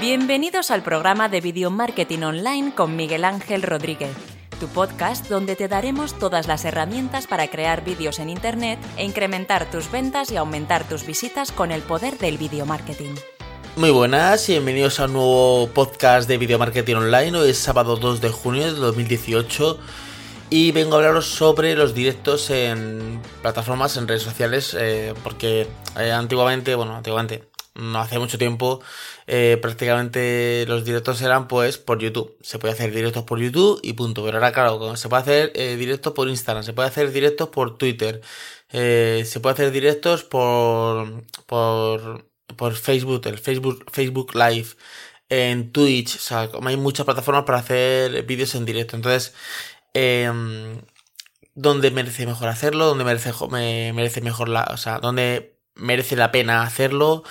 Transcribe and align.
Bienvenidos 0.00 0.70
al 0.70 0.82
programa 0.82 1.30
de 1.30 1.40
Video 1.40 1.70
Marketing 1.70 2.18
Online 2.18 2.74
con 2.74 2.96
Miguel 2.96 3.24
Ángel 3.24 3.62
Rodríguez, 3.62 4.14
tu 4.60 4.68
podcast 4.68 5.26
donde 5.30 5.56
te 5.56 5.68
daremos 5.68 6.18
todas 6.18 6.46
las 6.46 6.66
herramientas 6.66 7.26
para 7.26 7.48
crear 7.48 7.82
vídeos 7.82 8.18
en 8.18 8.28
Internet 8.28 8.78
e 8.98 9.06
incrementar 9.06 9.70
tus 9.70 9.90
ventas 9.90 10.30
y 10.30 10.36
aumentar 10.36 10.86
tus 10.86 11.06
visitas 11.06 11.50
con 11.50 11.72
el 11.72 11.80
poder 11.80 12.18
del 12.18 12.36
video 12.36 12.66
marketing. 12.66 13.14
Muy 13.76 13.90
buenas 13.90 14.46
y 14.50 14.52
bienvenidos 14.52 15.00
a 15.00 15.06
un 15.06 15.14
nuevo 15.14 15.68
podcast 15.68 16.28
de 16.28 16.36
Video 16.36 16.58
Marketing 16.58 16.96
Online. 16.96 17.38
Hoy 17.38 17.50
es 17.50 17.58
sábado 17.58 17.96
2 17.96 18.20
de 18.20 18.28
junio 18.28 18.66
de 18.66 18.78
2018 18.78 19.78
y 20.50 20.72
vengo 20.72 20.96
a 20.96 20.98
hablaros 20.98 21.24
sobre 21.24 21.74
los 21.74 21.94
directos 21.94 22.50
en 22.50 23.22
plataformas, 23.40 23.96
en 23.96 24.06
redes 24.06 24.22
sociales, 24.22 24.76
eh, 24.78 25.14
porque 25.24 25.66
eh, 25.98 26.12
antiguamente, 26.12 26.74
bueno, 26.74 26.94
antiguamente, 26.96 27.48
hace 27.96 28.18
mucho 28.18 28.38
tiempo, 28.38 28.82
eh, 29.26 29.58
prácticamente 29.60 30.64
los 30.68 30.84
directos 30.84 31.20
eran 31.22 31.48
pues 31.48 31.78
por 31.78 31.98
YouTube. 31.98 32.36
Se 32.42 32.58
puede 32.58 32.74
hacer 32.74 32.92
directos 32.92 33.24
por 33.24 33.38
YouTube 33.40 33.80
y 33.82 33.92
punto. 33.94 34.24
Pero 34.24 34.38
ahora, 34.38 34.52
claro, 34.52 34.96
se 34.96 35.08
puede 35.08 35.22
hacer 35.22 35.52
eh, 35.54 35.76
directos 35.76 36.12
por 36.12 36.28
Instagram, 36.28 36.64
se 36.64 36.72
puede 36.72 36.88
hacer 36.88 37.12
directos 37.12 37.48
por 37.48 37.78
Twitter, 37.78 38.20
eh, 38.70 39.24
se 39.26 39.40
puede 39.40 39.54
hacer 39.54 39.70
directos 39.72 40.24
por, 40.24 41.24
por, 41.46 42.26
por 42.56 42.74
Facebook, 42.74 43.26
el 43.26 43.38
Facebook, 43.38 43.84
Facebook 43.92 44.34
Live, 44.34 44.68
en 45.28 45.72
Twitch. 45.72 46.16
O 46.16 46.18
sea, 46.20 46.50
hay 46.62 46.76
muchas 46.76 47.04
plataformas 47.06 47.44
para 47.44 47.58
hacer 47.58 48.22
vídeos 48.24 48.54
en 48.54 48.64
directo. 48.64 48.96
Entonces, 48.96 49.34
eh, 49.94 50.30
¿dónde 51.54 51.90
merece 51.90 52.26
mejor 52.26 52.48
hacerlo? 52.48 52.86
¿Dónde 52.86 53.04
merece, 53.04 53.32
me, 53.50 53.92
merece 53.92 54.20
mejor 54.20 54.48
la, 54.48 54.64
o 54.72 54.76
sea, 54.76 54.98
dónde 55.00 55.58
merece 55.74 56.16
la 56.16 56.30
pena 56.32 56.62
hacerlo? 56.62 57.24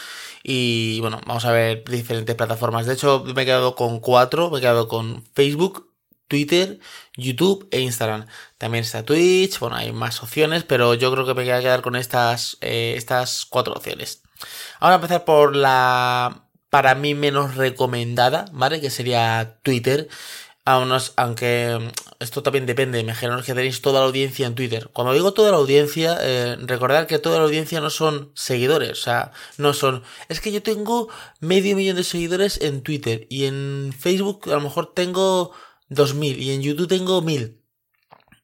Y 0.47 0.99
bueno, 1.01 1.21
vamos 1.25 1.43
a 1.45 1.51
ver 1.51 1.83
diferentes 1.85 2.35
plataformas. 2.35 2.85
De 2.85 2.93
hecho, 2.93 3.23
me 3.33 3.41
he 3.41 3.45
quedado 3.45 3.73
con 3.73 3.99
cuatro. 3.99 4.51
Me 4.51 4.59
he 4.59 4.61
quedado 4.61 4.87
con 4.87 5.23
Facebook, 5.33 5.91
Twitter, 6.27 6.79
YouTube 7.17 7.67
e 7.71 7.79
Instagram. 7.79 8.27
También 8.59 8.83
está 8.83 9.03
Twitch. 9.03 9.57
Bueno, 9.57 9.77
hay 9.77 9.91
más 9.91 10.21
opciones, 10.21 10.63
pero 10.63 10.93
yo 10.93 11.11
creo 11.11 11.25
que 11.25 11.33
me 11.33 11.41
voy 11.41 11.51
a 11.51 11.61
quedar 11.61 11.81
con 11.81 11.95
estas, 11.95 12.59
eh, 12.61 12.93
estas 12.95 13.47
cuatro 13.47 13.73
opciones. 13.73 14.21
Ahora 14.79 14.97
empezar 14.97 15.25
por 15.25 15.55
la 15.55 16.43
para 16.69 16.93
mí 16.93 17.15
menos 17.15 17.55
recomendada, 17.55 18.45
¿vale? 18.51 18.81
Que 18.81 18.91
sería 18.91 19.57
Twitter 19.63 20.09
aunque 20.65 21.77
mm, 21.79 21.87
esto 22.19 22.43
también 22.43 22.65
depende, 22.65 22.99
imaginaos 22.99 23.45
que 23.45 23.53
tenéis 23.53 23.81
toda 23.81 23.99
la 24.01 24.07
audiencia 24.07 24.47
en 24.47 24.55
Twitter. 24.55 24.89
Cuando 24.93 25.13
digo 25.13 25.33
toda 25.33 25.51
la 25.51 25.57
audiencia, 25.57 26.17
eh, 26.21 26.57
recordad 26.61 27.07
que 27.07 27.19
toda 27.19 27.37
la 27.37 27.45
audiencia 27.45 27.81
no 27.81 27.89
son 27.89 28.31
seguidores, 28.35 28.91
o 28.91 28.95
sea, 28.95 29.31
no 29.57 29.73
son... 29.73 30.03
Es 30.29 30.41
que 30.41 30.51
yo 30.51 30.63
tengo 30.63 31.09
medio 31.39 31.75
millón 31.75 31.97
de 31.97 32.03
seguidores 32.03 32.59
en 32.61 32.81
Twitter 32.81 33.27
y 33.29 33.45
en 33.45 33.93
Facebook 33.97 34.49
a 34.49 34.55
lo 34.55 34.61
mejor 34.61 34.93
tengo 34.93 35.51
2000 35.89 36.41
y 36.41 36.51
en 36.51 36.61
YouTube 36.61 36.87
tengo 36.87 37.21
1000. 37.21 37.61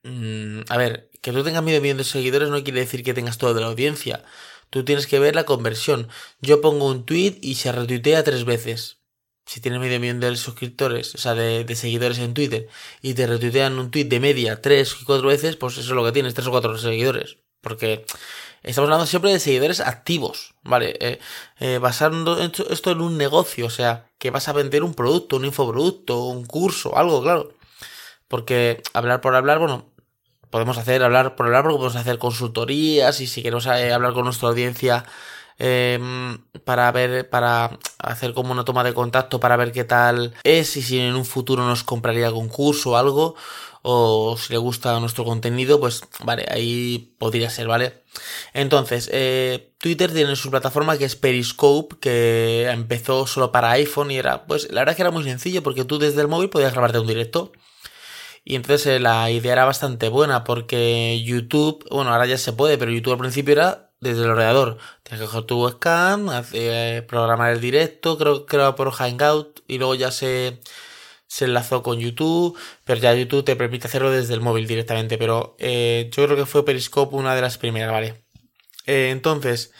Mm, 0.03 0.61
a 0.69 0.77
ver, 0.77 1.09
que 1.21 1.31
tú 1.31 1.43
tengas 1.43 1.63
medio 1.63 1.81
millón 1.81 1.97
de 1.97 2.03
seguidores 2.03 2.49
no 2.49 2.63
quiere 2.63 2.81
decir 2.81 3.03
que 3.03 3.13
tengas 3.13 3.37
toda 3.37 3.59
la 3.61 3.67
audiencia. 3.67 4.23
Tú 4.69 4.85
tienes 4.85 5.07
que 5.07 5.19
ver 5.19 5.35
la 5.35 5.45
conversión. 5.45 6.07
Yo 6.41 6.61
pongo 6.61 6.87
un 6.87 7.05
tweet 7.05 7.39
y 7.41 7.55
se 7.55 7.71
retuitea 7.71 8.23
tres 8.23 8.45
veces 8.45 9.00
si 9.51 9.59
tienes 9.59 9.81
medio 9.81 9.99
millón 9.99 10.21
de 10.21 10.33
suscriptores, 10.37 11.13
o 11.13 11.17
sea, 11.17 11.35
de, 11.35 11.75
seguidores 11.75 12.19
en 12.19 12.33
Twitter, 12.33 12.69
y 13.01 13.15
te 13.15 13.27
retuitean 13.27 13.77
un 13.79 13.91
tweet 13.91 14.05
de 14.05 14.21
media 14.21 14.61
tres 14.61 14.95
y 15.01 15.03
cuatro 15.03 15.27
veces, 15.27 15.57
pues 15.57 15.73
eso 15.73 15.81
es 15.81 15.89
lo 15.89 16.05
que 16.05 16.13
tienes, 16.13 16.33
tres 16.33 16.47
o 16.47 16.51
cuatro 16.51 16.77
seguidores. 16.77 17.35
Porque 17.59 18.05
estamos 18.63 18.87
hablando 18.87 19.05
siempre 19.05 19.33
de 19.33 19.41
seguidores 19.41 19.81
activos, 19.81 20.53
¿vale? 20.63 20.95
Eh, 21.01 21.19
eh, 21.59 21.79
basando 21.79 22.41
esto, 22.41 22.91
en 22.91 23.01
un 23.01 23.17
negocio, 23.17 23.65
o 23.65 23.69
sea, 23.69 24.05
que 24.19 24.29
vas 24.31 24.47
a 24.47 24.53
vender 24.53 24.83
un 24.83 24.93
producto, 24.93 25.35
un 25.35 25.43
infoproducto, 25.43 26.23
un 26.27 26.45
curso, 26.45 26.97
algo, 26.97 27.21
claro. 27.21 27.53
Porque 28.29 28.81
hablar 28.93 29.19
por 29.19 29.35
hablar, 29.35 29.59
bueno, 29.59 29.91
podemos 30.49 30.77
hacer 30.77 31.03
hablar 31.03 31.35
por 31.35 31.47
hablar, 31.47 31.63
porque 31.63 31.77
podemos 31.77 31.97
hacer 31.97 32.19
consultorías 32.19 33.19
y 33.19 33.27
si 33.27 33.43
queremos 33.43 33.65
eh, 33.65 33.91
hablar 33.91 34.13
con 34.13 34.23
nuestra 34.23 34.47
audiencia 34.47 35.03
Em, 35.63 36.39
para 36.65 36.91
ver, 36.91 37.29
para 37.29 37.77
hacer 37.99 38.33
como 38.33 38.51
una 38.51 38.65
toma 38.65 38.83
de 38.83 38.95
contacto 38.95 39.39
para 39.39 39.57
ver 39.57 39.71
qué 39.71 39.83
tal 39.83 40.33
es 40.43 40.75
y 40.75 40.81
si 40.81 40.97
en 40.97 41.13
un 41.13 41.23
futuro 41.23 41.63
nos 41.67 41.83
compraría 41.83 42.25
algún 42.25 42.49
curso 42.49 42.91
o 42.91 42.95
algo 42.97 43.35
o 43.83 44.37
si 44.37 44.53
le 44.53 44.57
gusta 44.57 44.99
nuestro 44.99 45.23
contenido, 45.23 45.79
pues 45.79 46.01
vale, 46.23 46.47
ahí 46.49 47.13
podría 47.19 47.51
ser, 47.51 47.67
¿vale? 47.67 48.01
Entonces, 48.53 49.07
eh, 49.13 49.71
Twitter 49.77 50.11
tiene 50.11 50.35
su 50.35 50.49
plataforma 50.49 50.97
que 50.97 51.05
es 51.05 51.15
Periscope, 51.15 51.97
que 51.99 52.67
empezó 52.67 53.27
solo 53.27 53.51
para 53.51 53.69
iPhone 53.71 54.09
y 54.09 54.17
era, 54.17 54.47
pues 54.47 54.71
la 54.71 54.81
verdad 54.81 54.95
que 54.95 55.03
era 55.03 55.11
muy 55.11 55.23
sencillo 55.23 55.61
porque 55.61 55.85
tú 55.85 55.99
desde 55.99 56.21
el 56.21 56.27
móvil 56.27 56.49
podías 56.49 56.71
grabarte 56.73 56.97
un 56.97 57.07
directo. 57.07 57.51
Y 58.43 58.55
entonces 58.55 58.87
eh, 58.87 58.99
la 58.99 59.29
idea 59.29 59.53
era 59.53 59.65
bastante 59.65 60.09
buena 60.09 60.43
porque 60.43 61.21
YouTube, 61.23 61.85
bueno, 61.91 62.11
ahora 62.11 62.25
ya 62.25 62.39
se 62.39 62.53
puede, 62.53 62.79
pero 62.79 62.91
YouTube 62.91 63.13
al 63.13 63.19
principio 63.19 63.53
era 63.53 63.90
desde 64.01 64.23
el 64.23 64.31
ordenador. 64.31 64.77
Tienes 65.03 65.21
que 65.21 65.27
coger 65.27 65.43
tu 65.45 65.63
webcam, 65.63 66.29
hacer, 66.29 67.07
programar 67.07 67.53
el 67.53 67.61
directo, 67.61 68.17
creo 68.17 68.45
que 68.45 68.57
era 68.57 68.75
por 68.75 68.91
Hangout 68.91 69.61
y 69.67 69.77
luego 69.77 69.95
ya 69.95 70.11
se, 70.11 70.59
se 71.27 71.45
enlazó 71.45 71.83
con 71.83 71.99
YouTube, 71.99 72.57
pero 72.85 72.99
ya 72.99 73.13
YouTube 73.13 73.45
te 73.45 73.55
permite 73.55 73.87
hacerlo 73.87 74.11
desde 74.11 74.33
el 74.33 74.41
móvil 74.41 74.67
directamente, 74.67 75.17
pero 75.17 75.55
eh, 75.59 76.09
yo 76.13 76.25
creo 76.25 76.37
que 76.37 76.45
fue 76.45 76.65
Periscope 76.65 77.15
una 77.15 77.35
de 77.35 77.41
las 77.41 77.57
primeras, 77.57 77.91
¿vale? 77.91 78.25
Eh, 78.85 79.09
entonces, 79.11 79.71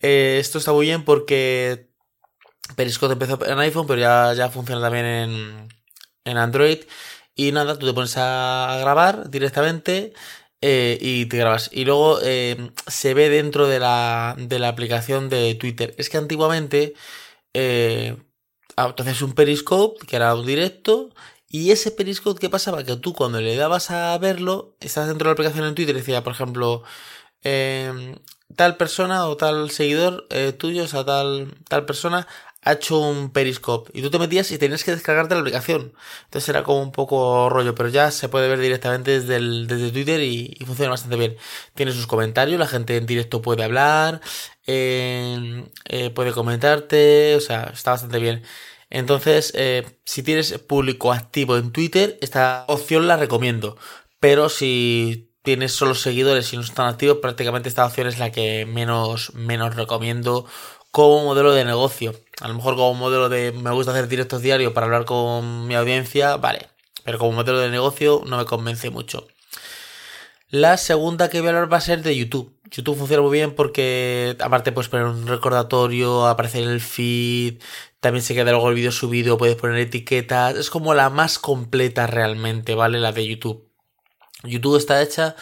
eh, 0.00 0.38
esto 0.40 0.58
está 0.58 0.72
muy 0.72 0.86
bien 0.86 1.04
porque 1.04 1.90
Periscope 2.76 3.14
empezó 3.14 3.44
en 3.46 3.58
iPhone, 3.58 3.86
pero 3.86 4.00
ya, 4.00 4.34
ya 4.34 4.50
funciona 4.50 4.80
también 4.80 5.06
en, 5.06 5.68
en 6.24 6.36
Android. 6.38 6.78
Y 7.34 7.52
nada, 7.52 7.78
tú 7.78 7.86
te 7.86 7.92
pones 7.92 8.16
a 8.16 8.78
grabar 8.80 9.30
directamente 9.30 10.12
eh, 10.60 10.98
y 11.00 11.26
te 11.26 11.38
grabas. 11.38 11.70
Y 11.72 11.84
luego 11.84 12.18
eh, 12.22 12.70
se 12.86 13.14
ve 13.14 13.28
dentro 13.28 13.66
de 13.68 13.80
la, 13.80 14.34
de 14.38 14.58
la 14.58 14.68
aplicación 14.68 15.28
de 15.28 15.54
Twitter. 15.54 15.94
Es 15.98 16.10
que 16.10 16.18
antiguamente 16.18 16.94
eh, 17.54 18.16
entonces 18.86 19.22
un 19.22 19.32
periscope, 19.32 20.06
que 20.06 20.16
era 20.16 20.34
un 20.34 20.46
directo, 20.46 21.10
y 21.48 21.70
ese 21.72 21.90
periscope, 21.90 22.40
¿qué 22.40 22.50
pasaba? 22.50 22.84
Que 22.84 22.96
tú 22.96 23.14
cuando 23.14 23.40
le 23.40 23.56
dabas 23.56 23.90
a 23.90 24.16
verlo, 24.18 24.76
estás 24.80 25.08
dentro 25.08 25.24
de 25.24 25.30
la 25.30 25.32
aplicación 25.32 25.66
en 25.66 25.74
Twitter 25.74 25.96
decía, 25.96 26.22
por 26.22 26.34
ejemplo, 26.34 26.82
em, 27.42 28.16
tal 28.56 28.76
persona 28.76 29.26
o 29.28 29.36
tal 29.36 29.70
seguidor 29.70 30.26
eh, 30.30 30.52
tuyo, 30.52 30.84
o 30.84 30.86
sea, 30.88 31.04
tal, 31.04 31.54
tal 31.68 31.86
persona 31.86 32.26
ha 32.62 32.72
hecho 32.72 32.98
un 32.98 33.30
Periscope 33.30 33.90
y 33.94 34.02
tú 34.02 34.10
te 34.10 34.18
metías 34.18 34.50
y 34.50 34.58
tenías 34.58 34.84
que 34.84 34.90
descargarte 34.90 35.34
la 35.34 35.40
aplicación. 35.40 35.92
Entonces 36.24 36.48
era 36.48 36.62
como 36.64 36.82
un 36.82 36.92
poco 36.92 37.48
rollo, 37.48 37.74
pero 37.74 37.88
ya 37.88 38.10
se 38.10 38.28
puede 38.28 38.48
ver 38.48 38.58
directamente 38.58 39.20
desde, 39.20 39.40
desde 39.66 39.90
Twitter 39.92 40.20
y, 40.20 40.56
funciona 40.66 40.90
bastante 40.90 41.16
bien. 41.16 41.36
Tiene 41.74 41.92
sus 41.92 42.06
comentarios, 42.06 42.58
la 42.58 42.66
gente 42.66 42.96
en 42.96 43.06
directo 43.06 43.42
puede 43.42 43.64
hablar, 43.64 44.20
eh, 44.66 45.64
puede 46.14 46.32
comentarte, 46.32 47.36
o 47.36 47.40
sea, 47.40 47.70
está 47.72 47.92
bastante 47.92 48.18
bien. 48.18 48.42
Entonces, 48.90 49.52
eh, 49.54 49.84
si 50.04 50.22
tienes 50.22 50.58
público 50.58 51.12
activo 51.12 51.56
en 51.56 51.72
Twitter, 51.72 52.18
esta 52.22 52.64
opción 52.68 53.06
la 53.06 53.16
recomiendo. 53.16 53.76
Pero 54.20 54.48
si 54.48 55.30
tienes 55.42 55.72
solo 55.72 55.94
seguidores 55.94 56.52
y 56.52 56.56
no 56.56 56.62
están 56.62 56.88
activos, 56.88 57.18
prácticamente 57.22 57.68
esta 57.68 57.86
opción 57.86 58.06
es 58.06 58.18
la 58.18 58.32
que 58.32 58.66
menos, 58.66 59.34
menos 59.34 59.76
recomiendo 59.76 60.46
como 61.06 61.22
modelo 61.22 61.52
de 61.52 61.64
negocio. 61.64 62.12
A 62.40 62.48
lo 62.48 62.54
mejor 62.54 62.74
como 62.74 62.92
modelo 62.94 63.28
de 63.28 63.52
me 63.52 63.70
gusta 63.70 63.92
hacer 63.92 64.08
directos 64.08 64.42
diarios 64.42 64.72
para 64.72 64.86
hablar 64.86 65.04
con 65.04 65.68
mi 65.68 65.76
audiencia, 65.76 66.36
vale. 66.36 66.66
Pero 67.04 67.18
como 67.18 67.30
modelo 67.30 67.60
de 67.60 67.70
negocio 67.70 68.22
no 68.26 68.36
me 68.36 68.44
convence 68.46 68.90
mucho. 68.90 69.28
La 70.50 70.76
segunda 70.76 71.30
que 71.30 71.38
voy 71.38 71.46
a 71.46 71.50
hablar 71.50 71.72
va 71.72 71.76
a 71.76 71.82
ser 71.82 72.02
de 72.02 72.16
YouTube. 72.16 72.52
YouTube 72.68 72.98
funciona 72.98 73.22
muy 73.22 73.30
bien 73.30 73.54
porque 73.54 74.36
aparte 74.40 74.72
puedes 74.72 74.88
poner 74.88 75.06
un 75.06 75.28
recordatorio, 75.28 76.26
aparecer 76.26 76.64
en 76.64 76.70
el 76.70 76.80
feed, 76.80 77.62
también 78.00 78.24
se 78.24 78.34
queda 78.34 78.50
luego 78.50 78.68
el 78.68 78.74
vídeo 78.74 78.90
subido, 78.90 79.38
puedes 79.38 79.54
poner 79.54 79.78
etiquetas. 79.78 80.56
Es 80.56 80.68
como 80.68 80.94
la 80.94 81.10
más 81.10 81.38
completa 81.38 82.08
realmente, 82.08 82.74
¿vale? 82.74 82.98
La 82.98 83.12
de 83.12 83.24
YouTube. 83.24 83.67
YouTube 84.44 84.76
está 84.76 85.02
hecha 85.02 85.36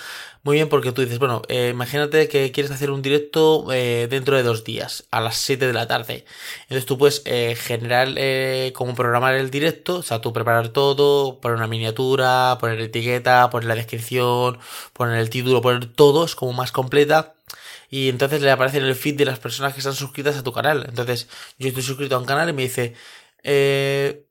muy 0.46 0.54
bien, 0.58 0.69
porque 0.69 0.93
tú 0.93 1.02
dices, 1.02 1.19
bueno, 1.19 1.43
eh, 1.48 1.70
imagínate 1.72 2.28
que 2.28 2.52
quieres 2.52 2.70
hacer 2.70 2.93
un 2.93 3.02
directo 3.02 3.66
eh, 3.72 4.06
dentro 4.08 4.37
de 4.37 4.44
dos 4.44 4.62
días, 4.62 5.04
a 5.10 5.20
las 5.20 5.38
7 5.38 5.66
de 5.66 5.72
la 5.72 5.88
tarde. 5.88 6.25
Entonces 6.62 6.87
tú 6.87 6.96
puedes 6.98 7.22
eh, 7.25 7.56
generar, 7.56 8.14
como 8.72 8.94
programar 8.94 9.34
el 9.34 9.50
directo, 9.50 9.96
o 9.96 10.02
sea, 10.04 10.20
tú 10.20 10.32
preparar 10.32 10.69
todo, 10.69 11.40
poner 11.40 11.56
una 11.56 11.66
miniatura, 11.66 12.58
poner 12.60 12.81
etiqueta, 12.81 13.50
poner 13.50 13.66
la 13.66 13.75
descripción, 13.75 14.60
poner 14.93 15.19
el 15.19 15.31
título, 15.31 15.60
poner 15.60 15.87
todo, 15.92 16.25
es 16.25 16.37
como 16.37 16.52
más 16.52 16.70
completa. 16.70 17.34
Y 17.90 18.08
entonces 18.08 18.40
le 18.40 18.52
aparece 18.52 18.78
en 18.78 18.84
el 18.84 18.94
feed 18.94 19.16
de 19.16 19.25
las 19.25 19.40
personas 19.40 19.72
que 19.75 19.81
están 19.81 19.94
suscritas 19.94 20.37
a 20.37 20.44
tu 20.44 20.52
canal. 20.52 20.87
Entonces 20.88 21.28
yo 21.58 21.66
estoy 21.69 21.82
suscrito 21.82 22.14
a 22.14 22.20
un 22.20 22.25
canal 22.25 22.49
y 22.50 22.52
me 22.52 22.62
dice, 22.62 22.94
eh, 23.42 24.25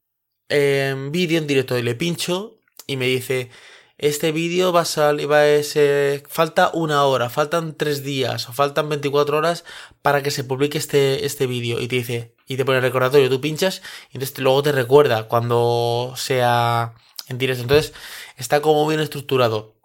vídeo 1.11 1.39
en 1.39 1.47
directo 1.47 1.77
y 1.77 1.83
le 1.83 1.95
pincho 1.95 2.57
y 2.87 2.95
me 2.95 3.07
dice, 3.07 3.49
este 3.97 4.31
vídeo 4.31 4.73
va 4.73 4.81
a 4.81 4.85
salir, 4.85 5.31
va 5.31 5.41
a 5.43 5.63
ser, 5.63 6.23
falta 6.27 6.69
una 6.73 7.03
hora, 7.03 7.29
faltan 7.29 7.75
tres 7.75 8.03
días 8.03 8.49
o 8.49 8.53
faltan 8.53 8.89
24 8.89 9.37
horas 9.37 9.63
para 10.01 10.21
que 10.21 10.31
se 10.31 10.43
publique 10.43 10.77
este, 10.77 11.25
este 11.25 11.47
vídeo 11.47 11.79
y 11.79 11.87
te 11.87 11.95
dice, 11.95 12.35
y 12.47 12.57
te 12.57 12.65
pone 12.65 12.77
el 12.77 12.83
recordatorio, 12.83 13.29
tú 13.29 13.39
pinchas 13.41 13.81
y 14.11 14.17
entonces 14.17 14.37
luego 14.39 14.63
te 14.63 14.71
recuerda 14.71 15.27
cuando 15.27 16.13
sea 16.17 16.93
en 17.27 17.37
directo. 17.37 17.63
Entonces 17.63 17.93
está 18.37 18.61
como 18.61 18.87
bien 18.87 18.99
estructurado. 18.99 19.75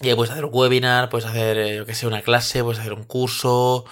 Y 0.00 0.12
puedes 0.14 0.32
hacer 0.32 0.46
un 0.46 0.50
webinar, 0.52 1.10
puedes 1.10 1.28
hacer, 1.28 1.58
eh, 1.58 1.76
yo 1.76 1.86
que 1.86 1.94
sé, 1.94 2.06
una 2.06 2.22
clase, 2.22 2.64
puedes 2.64 2.80
hacer 2.80 2.92
un 2.92 3.04
curso, 3.04 3.84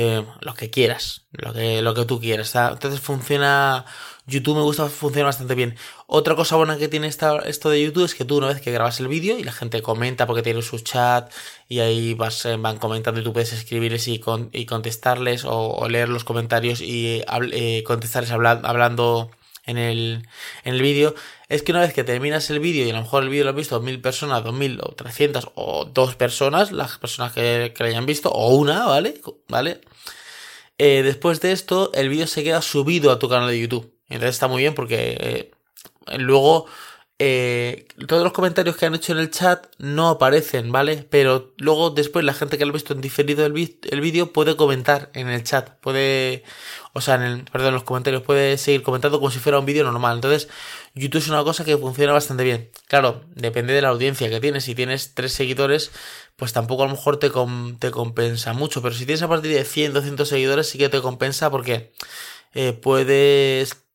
eh, 0.00 0.24
lo 0.40 0.54
que 0.54 0.70
quieras, 0.70 1.26
lo 1.32 1.52
que, 1.52 1.82
lo 1.82 1.92
que 1.92 2.04
tú 2.04 2.20
quieras. 2.20 2.54
Entonces 2.54 3.00
funciona, 3.00 3.84
YouTube 4.28 4.54
me 4.56 4.62
gusta, 4.62 4.88
funciona 4.88 5.26
bastante 5.26 5.56
bien. 5.56 5.74
Otra 6.06 6.36
cosa 6.36 6.54
buena 6.54 6.78
que 6.78 6.86
tiene 6.86 7.08
esta, 7.08 7.38
esto 7.40 7.68
de 7.68 7.82
YouTube 7.82 8.04
es 8.04 8.14
que 8.14 8.24
tú 8.24 8.38
una 8.38 8.46
vez 8.46 8.60
que 8.60 8.70
grabas 8.70 9.00
el 9.00 9.08
vídeo 9.08 9.36
y 9.38 9.42
la 9.42 9.50
gente 9.50 9.82
comenta 9.82 10.24
porque 10.24 10.42
tiene 10.42 10.62
su 10.62 10.78
chat 10.78 11.32
y 11.68 11.80
ahí 11.80 12.14
vas, 12.14 12.44
eh, 12.46 12.56
van 12.56 12.78
comentando 12.78 13.20
y 13.20 13.24
tú 13.24 13.32
puedes 13.32 13.52
escribirles 13.52 14.06
y, 14.06 14.20
y 14.52 14.66
contestarles 14.66 15.44
o, 15.44 15.88
leer 15.88 16.08
los 16.08 16.22
comentarios 16.22 16.80
y 16.80 17.24
eh, 17.52 17.82
contestarles 17.84 18.30
hablando 18.30 19.30
en 19.68 19.78
el, 19.78 20.26
en 20.64 20.74
el 20.74 20.82
vídeo, 20.82 21.14
es 21.48 21.62
que 21.62 21.72
una 21.72 21.82
vez 21.82 21.92
que 21.92 22.02
terminas 22.02 22.50
el 22.50 22.58
vídeo 22.58 22.84
y 22.84 22.90
a 22.90 22.94
lo 22.94 23.02
mejor 23.02 23.22
el 23.22 23.28
vídeo 23.28 23.44
lo 23.44 23.50
han 23.50 23.56
visto 23.56 23.80
mil 23.80 24.00
personas, 24.00 24.42
dos 24.42 24.54
mil 24.54 24.80
o 24.82 24.92
trescientas 24.94 25.46
o 25.54 25.84
dos 25.84 26.16
personas, 26.16 26.72
las 26.72 26.98
personas 26.98 27.32
que, 27.32 27.72
que 27.76 27.84
lo 27.84 27.90
hayan 27.90 28.06
visto, 28.06 28.30
o 28.30 28.56
una, 28.56 28.86
¿vale? 28.86 29.20
¿Vale? 29.48 29.80
Eh, 30.78 31.02
después 31.02 31.40
de 31.40 31.52
esto, 31.52 31.90
el 31.94 32.08
vídeo 32.08 32.26
se 32.26 32.44
queda 32.44 32.62
subido 32.62 33.10
a 33.10 33.18
tu 33.18 33.28
canal 33.28 33.48
de 33.48 33.60
YouTube. 33.60 33.92
Entonces 34.08 34.36
está 34.36 34.48
muy 34.48 34.62
bien 34.62 34.74
porque 34.74 35.16
eh, 35.20 35.50
luego 36.18 36.66
eh, 37.20 37.88
todos 38.06 38.22
los 38.22 38.32
comentarios 38.32 38.76
que 38.76 38.86
han 38.86 38.94
hecho 38.94 39.10
en 39.12 39.18
el 39.18 39.30
chat 39.30 39.66
no 39.78 40.08
aparecen, 40.08 40.70
¿vale? 40.70 41.04
Pero 41.10 41.52
luego 41.56 41.90
después 41.90 42.24
la 42.24 42.32
gente 42.32 42.58
que 42.58 42.64
lo 42.64 42.70
ha 42.70 42.74
visto 42.74 42.92
en 42.94 43.00
diferido 43.00 43.44
el, 43.44 43.52
vídeo 43.52 44.32
puede 44.32 44.54
comentar 44.56 45.10
en 45.14 45.28
el 45.28 45.42
chat, 45.42 45.70
puede, 45.80 46.44
o 46.92 47.00
sea, 47.00 47.16
en 47.16 47.22
el, 47.22 47.44
perdón, 47.44 47.68
en 47.68 47.74
los 47.74 47.82
comentarios 47.82 48.22
puede 48.22 48.56
seguir 48.56 48.84
comentando 48.84 49.18
como 49.18 49.32
si 49.32 49.40
fuera 49.40 49.58
un 49.58 49.66
vídeo 49.66 49.82
normal. 49.82 50.16
Entonces, 50.16 50.48
YouTube 50.94 51.20
es 51.20 51.28
una 51.28 51.42
cosa 51.42 51.64
que 51.64 51.76
funciona 51.76 52.12
bastante 52.12 52.44
bien. 52.44 52.70
Claro, 52.86 53.24
depende 53.34 53.72
de 53.72 53.82
la 53.82 53.88
audiencia 53.88 54.30
que 54.30 54.40
tienes. 54.40 54.64
Si 54.64 54.76
tienes 54.76 55.14
tres 55.14 55.32
seguidores, 55.32 55.90
pues 56.36 56.52
tampoco 56.52 56.84
a 56.84 56.86
lo 56.86 56.92
mejor 56.92 57.18
te, 57.18 57.30
te 57.80 57.90
compensa 57.90 58.52
mucho. 58.52 58.80
Pero 58.80 58.94
si 58.94 59.06
tienes 59.06 59.22
a 59.22 59.28
partir 59.28 59.52
de 59.52 59.64
100, 59.64 59.92
200 59.92 60.28
seguidores, 60.28 60.68
sí 60.68 60.78
que 60.78 60.88
te 60.88 61.00
compensa 61.02 61.50
porque 61.50 61.92
eh, 62.54 62.72
puedes 62.74 63.87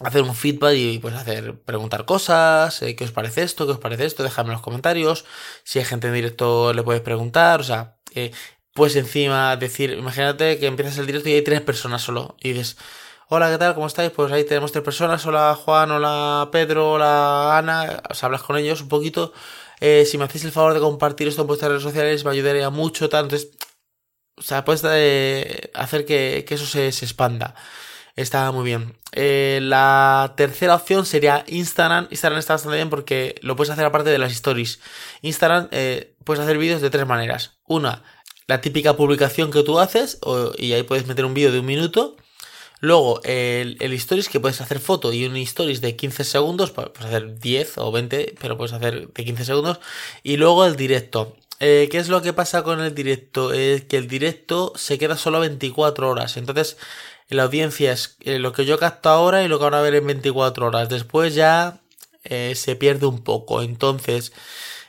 hacer 0.00 0.22
un 0.22 0.34
feedback 0.34 0.74
y 0.76 0.98
pues 0.98 1.14
hacer 1.14 1.60
preguntar 1.60 2.04
cosas, 2.04 2.82
eh, 2.82 2.94
qué 2.96 3.04
os 3.04 3.12
parece 3.12 3.42
esto, 3.42 3.66
qué 3.66 3.72
os 3.72 3.78
parece 3.78 4.04
esto, 4.06 4.22
dejadme 4.22 4.50
en 4.50 4.54
los 4.54 4.62
comentarios, 4.62 5.24
si 5.64 5.78
hay 5.78 5.84
gente 5.84 6.08
en 6.08 6.14
directo 6.14 6.72
le 6.72 6.82
puedes 6.82 7.02
preguntar, 7.02 7.60
o 7.60 7.64
sea, 7.64 7.98
eh, 8.14 8.32
pues 8.74 8.96
encima 8.96 9.56
decir, 9.56 9.90
imagínate 9.92 10.58
que 10.58 10.66
empiezas 10.66 10.98
el 10.98 11.06
directo 11.06 11.28
y 11.28 11.34
hay 11.34 11.42
tres 11.42 11.60
personas 11.62 12.02
solo 12.02 12.36
y 12.40 12.52
dices, 12.52 12.76
hola, 13.28 13.50
¿qué 13.50 13.58
tal? 13.58 13.74
¿Cómo 13.74 13.86
estáis? 13.86 14.10
Pues 14.12 14.32
ahí 14.32 14.44
tenemos 14.44 14.72
tres 14.72 14.84
personas, 14.84 15.26
hola 15.26 15.54
Juan, 15.56 15.90
hola 15.90 16.48
Pedro, 16.52 16.92
hola 16.92 17.58
Ana, 17.58 18.02
o 18.08 18.14
sea, 18.14 18.26
hablas 18.28 18.42
con 18.42 18.56
ellos 18.56 18.80
un 18.82 18.88
poquito, 18.88 19.32
eh, 19.80 20.04
si 20.06 20.18
me 20.18 20.24
hacéis 20.24 20.44
el 20.44 20.52
favor 20.52 20.74
de 20.74 20.80
compartir 20.80 21.28
esto 21.28 21.42
en 21.42 21.48
vuestras 21.48 21.70
redes 21.70 21.82
sociales 21.82 22.24
me 22.24 22.30
ayudaría 22.30 22.70
mucho, 22.70 23.08
tal, 23.08 23.24
entonces, 23.24 23.50
o 24.36 24.42
sea, 24.42 24.64
puedes 24.64 24.84
hacer 25.74 26.04
que, 26.06 26.44
eso 26.48 26.66
se, 26.66 26.92
se 26.92 27.04
expanda. 27.04 27.54
Está 28.18 28.50
muy 28.50 28.64
bien. 28.64 28.96
Eh, 29.12 29.60
la 29.62 30.34
tercera 30.36 30.74
opción 30.74 31.06
sería 31.06 31.44
Instagram. 31.46 32.08
Instagram 32.10 32.40
está 32.40 32.54
bastante 32.54 32.74
bien 32.74 32.90
porque 32.90 33.36
lo 33.42 33.54
puedes 33.54 33.70
hacer 33.70 33.84
aparte 33.84 34.10
de 34.10 34.18
las 34.18 34.32
stories. 34.32 34.80
Instagram 35.22 35.68
eh, 35.70 36.16
puedes 36.24 36.42
hacer 36.42 36.58
vídeos 36.58 36.82
de 36.82 36.90
tres 36.90 37.06
maneras. 37.06 37.58
Una, 37.64 38.02
la 38.48 38.60
típica 38.60 38.96
publicación 38.96 39.52
que 39.52 39.62
tú 39.62 39.78
haces 39.78 40.18
y 40.56 40.72
ahí 40.72 40.82
puedes 40.82 41.06
meter 41.06 41.26
un 41.26 41.34
vídeo 41.34 41.52
de 41.52 41.60
un 41.60 41.66
minuto. 41.66 42.16
Luego, 42.80 43.20
el, 43.22 43.76
el, 43.78 43.92
stories 43.92 44.28
que 44.28 44.40
puedes 44.40 44.60
hacer 44.60 44.80
foto 44.80 45.12
y 45.12 45.24
un 45.24 45.36
stories 45.36 45.80
de 45.80 45.94
15 45.94 46.24
segundos, 46.24 46.72
puedes 46.72 46.98
hacer 46.98 47.38
10 47.38 47.78
o 47.78 47.92
20, 47.92 48.34
pero 48.40 48.56
puedes 48.56 48.72
hacer 48.72 49.10
de 49.12 49.24
15 49.24 49.44
segundos. 49.44 49.78
Y 50.24 50.38
luego 50.38 50.66
el 50.66 50.74
directo. 50.74 51.36
Eh, 51.60 51.88
¿Qué 51.90 51.98
es 51.98 52.08
lo 52.08 52.20
que 52.22 52.32
pasa 52.32 52.64
con 52.64 52.80
el 52.80 52.94
directo? 52.94 53.52
Es 53.52 53.84
que 53.84 53.96
el 53.96 54.08
directo 54.08 54.72
se 54.76 54.98
queda 54.98 55.16
solo 55.16 55.38
24 55.38 56.08
horas. 56.08 56.36
Entonces, 56.36 56.76
la 57.28 57.44
audiencia 57.44 57.92
es 57.92 58.16
eh, 58.20 58.38
lo 58.38 58.52
que 58.52 58.64
yo 58.64 58.78
capto 58.78 59.10
ahora 59.10 59.42
y 59.42 59.48
lo 59.48 59.58
que 59.58 59.64
van 59.64 59.74
a 59.74 59.80
ver 59.82 59.94
en 59.94 60.06
24 60.06 60.66
horas. 60.66 60.88
Después 60.88 61.34
ya 61.34 61.80
eh, 62.24 62.54
se 62.54 62.76
pierde 62.76 63.06
un 63.06 63.22
poco. 63.22 63.62
Entonces, 63.62 64.32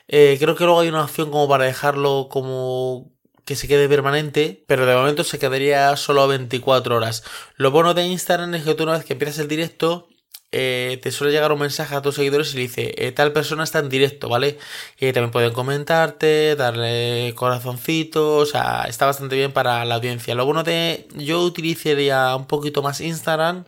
eh, 0.07 0.37
creo 0.39 0.55
que 0.55 0.63
luego 0.63 0.79
hay 0.79 0.89
una 0.89 1.03
opción 1.03 1.31
como 1.31 1.47
para 1.47 1.65
dejarlo 1.65 2.27
como 2.29 3.11
que 3.45 3.55
se 3.55 3.67
quede 3.67 3.89
permanente, 3.89 4.63
pero 4.67 4.85
de 4.85 4.95
momento 4.95 5.23
se 5.23 5.39
quedaría 5.39 5.95
solo 5.97 6.27
24 6.27 6.95
horas. 6.95 7.23
Lo 7.55 7.71
bueno 7.71 7.93
de 7.93 8.05
Instagram 8.05 8.53
es 8.55 8.63
que 8.63 8.75
tú 8.75 8.83
una 8.83 8.93
vez 8.93 9.05
que 9.05 9.13
empiezas 9.13 9.39
el 9.39 9.47
directo, 9.47 10.07
eh, 10.51 10.99
te 11.03 11.11
suele 11.11 11.31
llegar 11.31 11.51
un 11.51 11.59
mensaje 11.59 11.95
a 11.95 12.01
tus 12.01 12.15
seguidores 12.15 12.53
y 12.53 12.55
le 12.55 12.61
dice, 12.63 12.93
eh, 12.97 13.11
tal 13.11 13.31
persona 13.33 13.63
está 13.63 13.79
en 13.79 13.89
directo, 13.89 14.29
¿vale? 14.29 14.57
Y 14.99 15.11
también 15.13 15.31
pueden 15.31 15.53
comentarte, 15.53 16.55
darle 16.55 17.33
corazoncitos, 17.35 18.49
o 18.49 18.51
sea, 18.51 18.85
está 18.87 19.05
bastante 19.05 19.35
bien 19.35 19.51
para 19.51 19.85
la 19.85 19.95
audiencia. 19.95 20.35
Lo 20.35 20.45
bueno 20.45 20.63
de, 20.63 21.07
yo 21.15 21.41
utilizaría 21.41 22.35
un 22.35 22.47
poquito 22.47 22.81
más 22.81 23.01
Instagram 23.01 23.65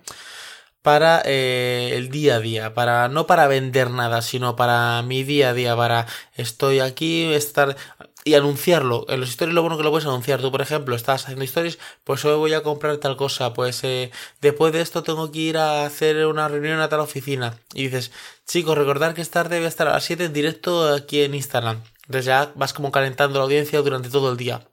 para 0.82 1.22
eh, 1.26 1.92
el 1.96 2.10
día 2.10 2.36
a 2.38 2.40
día, 2.40 2.74
para 2.74 3.08
no 3.08 3.28
para 3.28 3.48
vender 3.48 3.92
nada, 3.92 4.22
sino 4.22 4.56
para 4.56 5.02
mi 5.04 5.24
día 5.24 5.50
a 5.50 5.54
día, 5.54 5.76
para 5.76 6.08
estoy 6.36 6.80
aquí, 6.80 7.32
estar 7.34 7.76
y 8.24 8.36
anunciarlo. 8.36 9.06
En 9.10 9.20
los 9.20 9.30
stories 9.30 9.56
lo 9.56 9.62
bueno 9.62 9.78
que 9.78 9.84
lo 9.84 9.92
puedes 9.92 10.06
anunciar. 10.06 10.42
Tú, 10.42 10.52
por 10.52 10.62
ejemplo, 10.62 10.96
estás 10.96 11.24
haciendo 11.24 11.44
stories, 11.46 11.80
pues 12.04 12.24
hoy 12.26 12.36
voy 12.36 12.54
a 12.54 12.64
comprar 12.64 12.98
tal 12.98 13.18
cosa, 13.18 13.54
pues 13.54 13.84
eh, 13.84 14.12
después 14.42 14.74
de 14.74 14.82
esto 14.82 15.04
tengo 15.04 15.32
que 15.32 15.40
ir 15.40 15.58
a 15.58 15.86
hacer 15.86 16.26
una 16.26 16.48
reunión 16.48 16.80
a 16.80 16.90
tal 16.90 17.00
oficina. 17.00 17.58
Y 17.74 17.86
dices, 17.86 18.12
chicos, 18.48 18.78
recordar 18.78 19.14
que 19.14 19.22
esta 19.22 19.44
tarde 19.44 19.58
voy 19.58 19.66
a 19.66 19.70
estar 19.70 19.88
a 19.88 19.94
las 19.94 20.04
7 20.04 20.26
en 20.26 20.34
directo 20.34 20.94
aquí 20.94 21.22
en 21.22 21.36
Instagram. 21.36 21.82
Entonces 22.06 22.26
ya 22.26 22.52
vas 22.56 22.74
como 22.74 22.92
calentando 22.92 23.40
la 23.40 23.46
audiencia 23.46 23.82
durante 23.82 24.10
todo 24.10 24.32
el 24.32 24.38
día. 24.38 24.71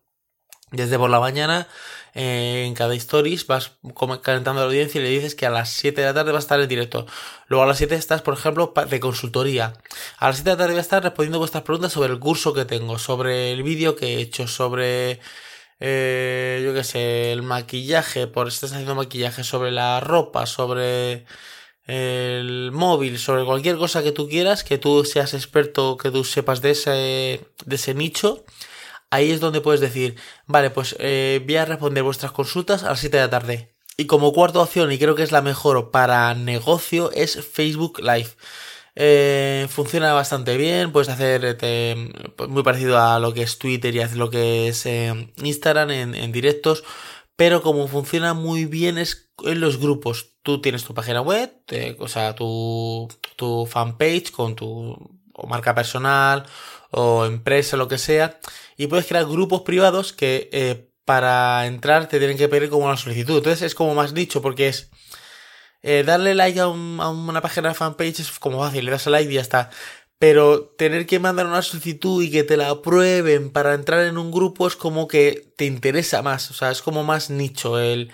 Desde 0.71 0.99
por 0.99 1.11
la 1.11 1.21
mañana 1.21 1.67
eh, 2.15 2.65
en 2.67 2.75
cada 2.75 2.95
stories 2.95 3.47
vas 3.47 3.73
calentando 4.23 4.61
la 4.61 4.67
audiencia 4.67 5.01
y 5.01 5.05
le 5.05 5.11
dices 5.11 5.35
que 5.35 5.47
a 5.47 5.51
las 5.51 5.71
7 5.71 6.01
de 6.01 6.07
la 6.09 6.15
tarde 6.15 6.33
va 6.33 6.39
a 6.39 6.41
estar 6.41 6.61
en 6.61 6.69
directo. 6.69 7.07
Luego 7.47 7.65
a 7.65 7.67
las 7.67 7.79
7 7.79 7.95
estás, 7.95 8.23
por 8.23 8.35
ejemplo, 8.35 8.73
de 8.89 9.01
consultoría. 9.01 9.75
A 10.19 10.29
las 10.29 10.37
7 10.37 10.51
de 10.51 10.57
la 10.57 10.59
tarde 10.59 10.73
voy 10.73 10.79
a 10.79 10.83
estar 10.83 11.03
respondiendo 11.03 11.39
vuestras 11.39 11.63
preguntas 11.65 11.93
sobre 11.93 12.13
el 12.13 12.19
curso 12.19 12.53
que 12.53 12.65
tengo, 12.65 12.99
sobre 12.99 13.53
el 13.53 13.63
vídeo 13.63 13.97
que 13.97 14.17
he 14.17 14.21
hecho, 14.21 14.47
sobre... 14.49 15.21
Eh, 15.81 16.61
yo 16.65 16.75
qué 16.75 16.83
sé, 16.83 17.33
el 17.33 17.43
maquillaje, 17.43 18.27
por 18.27 18.51
si 18.51 18.57
estás 18.57 18.73
haciendo 18.73 18.97
maquillaje, 18.97 19.45
sobre 19.45 19.71
la 19.71 20.01
ropa, 20.01 20.47
sobre 20.47 21.25
el 21.87 22.71
móvil, 22.73 23.19
sobre 23.19 23.45
cualquier 23.45 23.77
cosa 23.77 24.03
que 24.03 24.13
tú 24.13 24.29
quieras, 24.29 24.65
que 24.65 24.79
tú 24.79 25.05
seas 25.05 25.35
experto, 25.35 25.97
que 25.97 26.11
tú 26.11 26.25
sepas 26.25 26.61
de 26.63 26.73
ese, 26.73 26.91
de 27.65 27.77
ese 27.77 27.95
nicho, 27.95 28.45
ahí 29.11 29.31
es 29.31 29.41
donde 29.41 29.61
puedes 29.61 29.81
decir, 29.81 30.17
vale, 30.47 30.71
pues 30.71 30.97
eh, 30.99 31.43
voy 31.45 31.57
a 31.57 31.65
responder 31.65 32.03
vuestras 32.03 32.33
consultas 32.33 32.83
a 32.83 32.91
las 32.91 33.01
7 33.01 33.17
de 33.17 33.23
la 33.23 33.31
tarde. 33.31 33.75
Y 33.97 34.07
como 34.07 34.33
cuarta 34.33 34.61
opción, 34.61 34.93
y 34.93 34.99
creo 34.99 35.15
que 35.15 35.25
es 35.25 35.33
la 35.33 35.43
mejor 35.43 35.91
para 35.91 36.33
negocio, 36.35 37.11
es 37.13 37.45
Facebook 37.45 38.01
Live. 38.01 38.31
Eh, 38.95 39.67
funciona 39.71 40.13
bastante 40.13 40.57
bien, 40.57 40.93
puedes 40.93 41.09
hacer 41.09 41.45
este, 41.45 41.97
muy 42.49 42.63
parecido 42.63 42.99
a 42.99 43.19
lo 43.21 43.33
que 43.33 43.43
es 43.43 43.59
Twitter 43.59 43.95
y 43.95 44.01
a 44.01 44.09
lo 44.09 44.31
que 44.31 44.69
es 44.69 44.87
eh, 44.87 45.33
Instagram 45.37 45.91
en, 45.91 46.33
directos, 46.33 46.85
pero 47.37 47.63
como 47.63 47.87
funciona 47.87 48.35
muy 48.35 48.65
bien 48.65 48.99
es 48.99 49.31
en 49.45 49.61
los 49.61 49.79
grupos. 49.79 50.33
Tú 50.43 50.61
tienes 50.61 50.85
tu 50.85 50.95
página 50.95 51.21
web, 51.21 51.53
o 51.99 52.09
sea, 52.09 52.35
tu, 52.35 53.09
tu 53.37 53.67
fanpage 53.67 54.33
con 54.33 54.57
tu 54.57 54.97
marca 55.47 55.75
personal 55.75 56.47
o 56.91 57.27
empresa, 57.27 57.77
lo 57.77 57.89
que 57.89 57.99
sea, 57.99 58.39
y 58.77 58.87
puedes 58.87 59.07
crear 59.07 59.27
grupos 59.27 59.63
privados 59.63 60.13
que 60.13 60.49
eh, 60.53 60.89
para 61.05 61.67
entrar 61.67 62.09
te 62.09 62.19
tienen 62.19 62.37
que 62.37 62.49
pedir 62.49 62.71
como 62.71 62.87
una 62.87 62.97
solicitud. 62.97 63.39
Entonces 63.39 63.63
es 63.63 63.75
como 63.75 63.95
más 63.95 64.15
dicho 64.15 64.43
porque 64.43 64.69
es 64.69 64.91
eh, 65.83 66.03
darle 66.05 66.35
like 66.35 66.61
a, 66.61 66.69
una 66.69 67.41
página 67.41 67.73
fanpage 67.75 68.21
es 68.21 68.39
como 68.39 68.61
fácil, 68.61 68.85
le 68.85 68.91
das 68.91 69.07
a 69.07 69.11
like 69.11 69.31
y 69.31 69.37
ya 69.37 69.41
está. 69.41 69.71
Pero 70.19 70.75
tener 70.77 71.07
que 71.07 71.21
mandar 71.21 71.47
una 71.47 71.63
solicitud 71.63 72.23
y 72.23 72.31
que 72.31 72.43
te 72.43 72.57
la 72.57 72.71
aprueben 72.71 73.51
para 73.51 73.75
entrar 73.75 74.05
en 74.05 74.19
un 74.19 74.33
grupo 74.33 74.67
es 74.67 74.77
como 74.77 75.07
que 75.09 75.53
te 75.57 75.65
interesa 75.65 76.23
más. 76.23 76.51
O 76.51 76.55
sea, 76.55 76.71
es 76.71 76.83
como 76.83 77.05
más 77.05 77.31
nicho 77.31 77.79
el, 77.79 78.13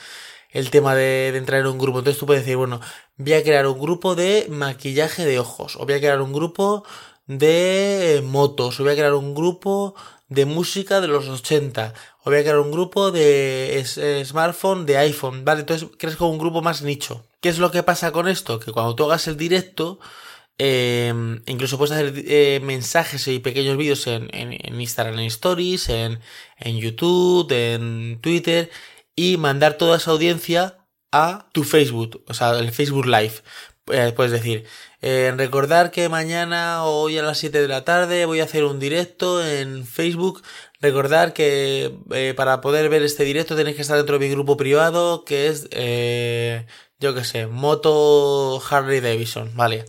el 0.51 0.71
tema 0.71 0.95
de, 0.95 1.33
de, 1.33 1.39
entrar 1.39 1.61
en 1.63 1.67
un 1.69 1.79
grupo. 1.79 1.99
Entonces 1.99 2.21
tú 2.21 2.27
puedes 2.27 2.43
decir, 2.45 2.57
bueno, 2.57 2.81
voy 3.17 3.33
a 3.33 3.43
crear 3.43 3.67
un 3.67 3.81
grupo 3.81 4.15
de 4.15 4.47
maquillaje 4.51 5.25
de 5.25 5.39
ojos. 5.39 5.77
O 5.77 5.87
voy 5.87 5.95
a 5.95 5.99
crear 5.99 6.21
un 6.21 6.33
grupo 6.33 6.85
de 7.27 8.23
motos, 8.25 8.79
o 8.79 8.83
voy 8.83 8.93
a 8.93 8.97
crear 8.97 9.15
un 9.15 9.35
grupo 9.35 9.95
de 10.29 10.47
música 10.47 11.01
de 11.01 11.09
los 11.09 11.29
80, 11.29 11.95
o 12.25 12.31
voy 12.31 12.39
a 12.39 12.43
crear 12.43 12.59
un 12.59 12.73
grupo 12.73 13.11
de 13.11 13.83
smartphone, 14.25 14.87
de 14.87 14.99
iPhone, 14.99 15.45
¿vale? 15.45 15.61
Entonces 15.61 15.89
crees 15.99 16.17
como 16.17 16.31
un 16.31 16.39
grupo 16.39 16.63
más 16.63 16.83
nicho. 16.83 17.27
¿Qué 17.41 17.49
es 17.49 17.59
lo 17.59 17.71
que 17.71 17.83
pasa 17.83 18.13
con 18.13 18.29
esto? 18.29 18.59
Que 18.59 18.73
cuando 18.73 18.95
tú 18.95 19.05
hagas 19.05 19.29
el 19.29 19.37
directo, 19.37 19.99
Em, 20.57 21.43
incluso 21.47 21.79
puedes 21.79 21.93
hacer 21.93 22.13
eh, 22.29 22.61
mensajes 22.63 23.27
y 23.27 23.41
pequeños 23.41 23.77
vídeos 23.77 24.07
en, 24.07 24.29
en, 24.33 24.81
Instagram, 24.81 25.19
en 25.19 25.27
Stories, 25.27 25.89
en, 25.89 26.21
en 26.59 26.79
YouTube, 26.79 27.51
en 27.51 28.21
Twitter 28.21 28.71
y 29.17 29.37
mandar 29.37 29.77
toda 29.79 29.97
esa 29.97 30.13
audiencia 30.13 30.79
a 31.11 31.49
tu 31.53 31.65
Facebook, 31.65 32.25
o 32.29 32.35
sea, 32.35 32.59
el 32.59 32.71
Facebook 32.73 33.07
Live. 33.07 33.35
Eh, 33.93 34.13
puedes 34.17 34.33
decir, 34.33 34.65
eh, 35.03 35.33
recordar 35.37 35.91
que 35.91 36.09
mañana 36.09 36.85
o 36.85 37.03
hoy 37.03 37.19
a 37.19 37.23
las 37.23 37.37
7 37.39 37.61
de 37.61 37.69
la 37.69 37.85
tarde 37.85 38.25
voy 38.25 38.41
a 38.41 38.45
hacer 38.45 38.65
un 38.65 38.81
directo 38.81 39.45
en 39.47 39.87
Facebook. 39.87 40.43
Recordar 40.81 41.35
que 41.35 41.95
eh, 42.13 42.33
para 42.35 42.63
poder 42.63 42.89
ver 42.89 43.03
este 43.03 43.25
directo 43.25 43.57
tenéis 43.57 43.77
que 43.77 43.83
estar 43.83 43.99
dentro 43.99 44.19
de 44.19 44.27
mi 44.27 44.31
grupo 44.33 44.57
privado 44.57 45.25
que 45.25 45.49
es, 45.49 45.65
yo 46.99 47.15
que 47.15 47.25
sé, 47.25 47.47
Moto 47.47 48.63
Harley 48.71 49.01
Davidson, 49.01 49.55
¿vale? 49.55 49.85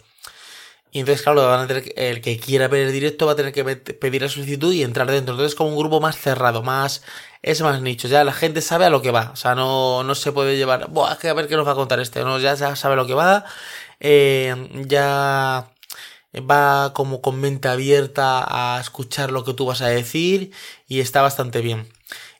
Y 0.96 1.00
entonces, 1.02 1.24
claro, 1.24 1.46
van 1.46 1.60
a 1.60 1.68
tener, 1.68 1.94
el 1.98 2.22
que 2.22 2.40
quiera 2.40 2.70
ver 2.70 2.88
el 2.88 2.94
directo 2.94 3.25
va 3.25 3.34
a 3.34 3.36
tener 3.36 3.52
que 3.52 3.66
pedir 3.66 4.22
la 4.22 4.30
solicitud 4.30 4.72
y 4.72 4.82
entrar 4.82 5.12
dentro. 5.12 5.34
Entonces, 5.34 5.54
como 5.54 5.72
un 5.72 5.78
grupo 5.78 6.00
más 6.00 6.18
cerrado, 6.18 6.64
más. 6.64 7.04
Es 7.42 7.62
más 7.62 7.82
nicho. 7.82 8.08
Ya 8.08 8.24
la 8.24 8.32
gente 8.32 8.62
sabe 8.62 8.86
a 8.86 8.90
lo 8.90 9.02
que 9.02 9.12
va. 9.12 9.32
O 9.34 9.36
sea, 9.36 9.56
no, 9.56 10.06
no 10.06 10.16
se 10.16 10.32
puede 10.32 10.56
llevar. 10.56 10.88
Buah, 10.90 11.18
que 11.18 11.28
a 11.28 11.34
ver 11.34 11.50
qué 11.50 11.58
nos 11.58 11.68
va 11.68 11.74
a 11.74 11.75
contar 11.75 12.00
este. 12.00 12.24
No, 12.24 12.40
ya, 12.40 12.54
ya 12.56 12.78
sabe 12.78 12.96
lo 12.96 13.06
que 13.06 13.14
va. 13.14 13.44
Eh, 14.00 14.56
ya 14.88 15.70
va 16.50 16.94
como 16.94 17.22
con 17.22 17.42
mente 17.42 17.68
abierta 17.68 18.46
a 18.48 18.80
escuchar 18.80 19.32
lo 19.32 19.44
que 19.44 19.54
tú 19.54 19.66
vas 19.66 19.82
a 19.82 19.88
decir. 19.90 20.52
Y 20.88 21.02
está 21.02 21.22
bastante 21.22 21.60
bien. 21.60 21.90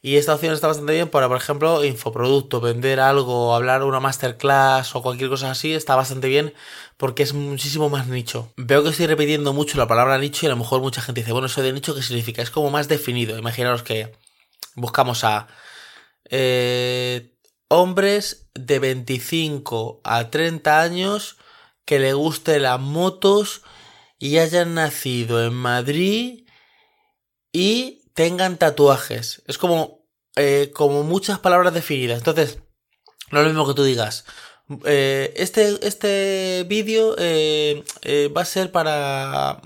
Y 0.06 0.18
esta 0.18 0.36
opción 0.36 0.54
está 0.54 0.68
bastante 0.68 0.94
bien 0.94 1.10
para, 1.10 1.28
por 1.28 1.38
ejemplo, 1.38 1.84
infoproducto, 1.84 2.62
vender 2.62 3.00
algo, 3.00 3.56
hablar 3.56 3.82
una 3.84 4.00
masterclass 4.00 4.96
o 4.96 5.02
cualquier 5.02 5.32
cosa 5.32 5.50
así, 5.50 5.74
está 5.74 5.96
bastante 5.96 6.28
bien 6.28 6.54
porque 6.96 7.24
es 7.24 7.34
muchísimo 7.34 7.90
más 7.90 8.06
nicho. 8.06 8.54
Veo 8.56 8.84
que 8.84 8.90
estoy 8.90 9.08
repitiendo 9.08 9.52
mucho 9.52 9.80
la 9.80 9.88
palabra 9.88 10.20
nicho 10.20 10.46
y 10.46 10.48
a 10.48 10.52
lo 10.52 10.58
mejor 10.58 10.82
mucha 10.82 11.02
gente 11.02 11.22
dice, 11.22 11.32
bueno, 11.32 11.48
eso 11.48 11.64
de 11.64 11.74
nicho, 11.74 11.96
¿qué 11.96 12.04
significa? 12.04 12.44
Es 12.44 12.52
como 12.52 12.70
más 12.70 12.88
definido. 12.88 13.36
Imaginaros 13.36 13.82
que 13.82 14.16
buscamos 14.76 15.24
a 15.24 15.48
eh, 16.30 17.34
hombres 17.70 18.48
de 18.54 18.78
25 18.78 20.02
a 20.04 20.30
30 20.30 20.82
años 20.82 21.38
que 21.84 21.98
le 21.98 22.14
gusten 22.14 22.62
las 22.62 22.80
motos 22.80 23.64
y 24.20 24.38
hayan 24.38 24.76
nacido 24.76 25.44
en 25.44 25.56
Madrid 25.56 26.46
y 27.52 28.04
tengan 28.16 28.58
tatuajes. 28.58 29.44
Es 29.46 29.60
como, 29.60 29.95
eh, 30.36 30.72
como 30.74 31.04
muchas 31.04 31.40
palabras 31.40 31.74
definidas. 31.74 32.18
Entonces, 32.18 32.60
no 33.32 33.40
es 33.40 33.46
lo 33.46 33.50
mismo 33.50 33.68
que 33.68 33.74
tú 33.74 33.84
digas. 33.84 34.26
Eh, 34.86 35.32
este 35.38 35.78
este 35.88 36.66
vídeo 36.68 37.16
eh, 37.20 37.84
va 38.36 38.42
a 38.42 38.46
ser 38.46 38.72
para 38.72 39.62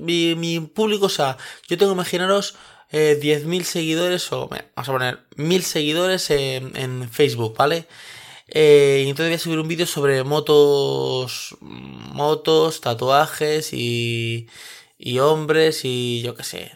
mi, 0.00 0.34
mi, 0.34 0.60
público. 0.60 1.06
O 1.06 1.08
sea, 1.08 1.38
yo 1.68 1.78
tengo, 1.78 1.92
imaginaros, 1.92 2.56
10.000 2.90 3.62
seguidores 3.62 4.30
o 4.32 4.48
vamos 4.48 4.88
a 4.88 4.92
poner 4.92 5.18
1.000 5.36 5.62
seguidores 5.62 6.30
en, 6.30 6.76
en, 6.76 7.08
Facebook, 7.10 7.56
¿vale? 7.56 7.86
y 8.54 9.08
entonces 9.08 9.28
voy 9.28 9.34
a 9.34 9.38
subir 9.38 9.58
un 9.60 9.68
vídeo 9.68 9.86
sobre 9.86 10.22
motos, 10.24 11.56
motos, 11.60 12.82
tatuajes 12.82 13.72
y, 13.72 14.46
y 14.98 15.18
hombres 15.20 15.84
y 15.84 16.20
yo 16.22 16.34
qué 16.34 16.44
sé, 16.44 16.72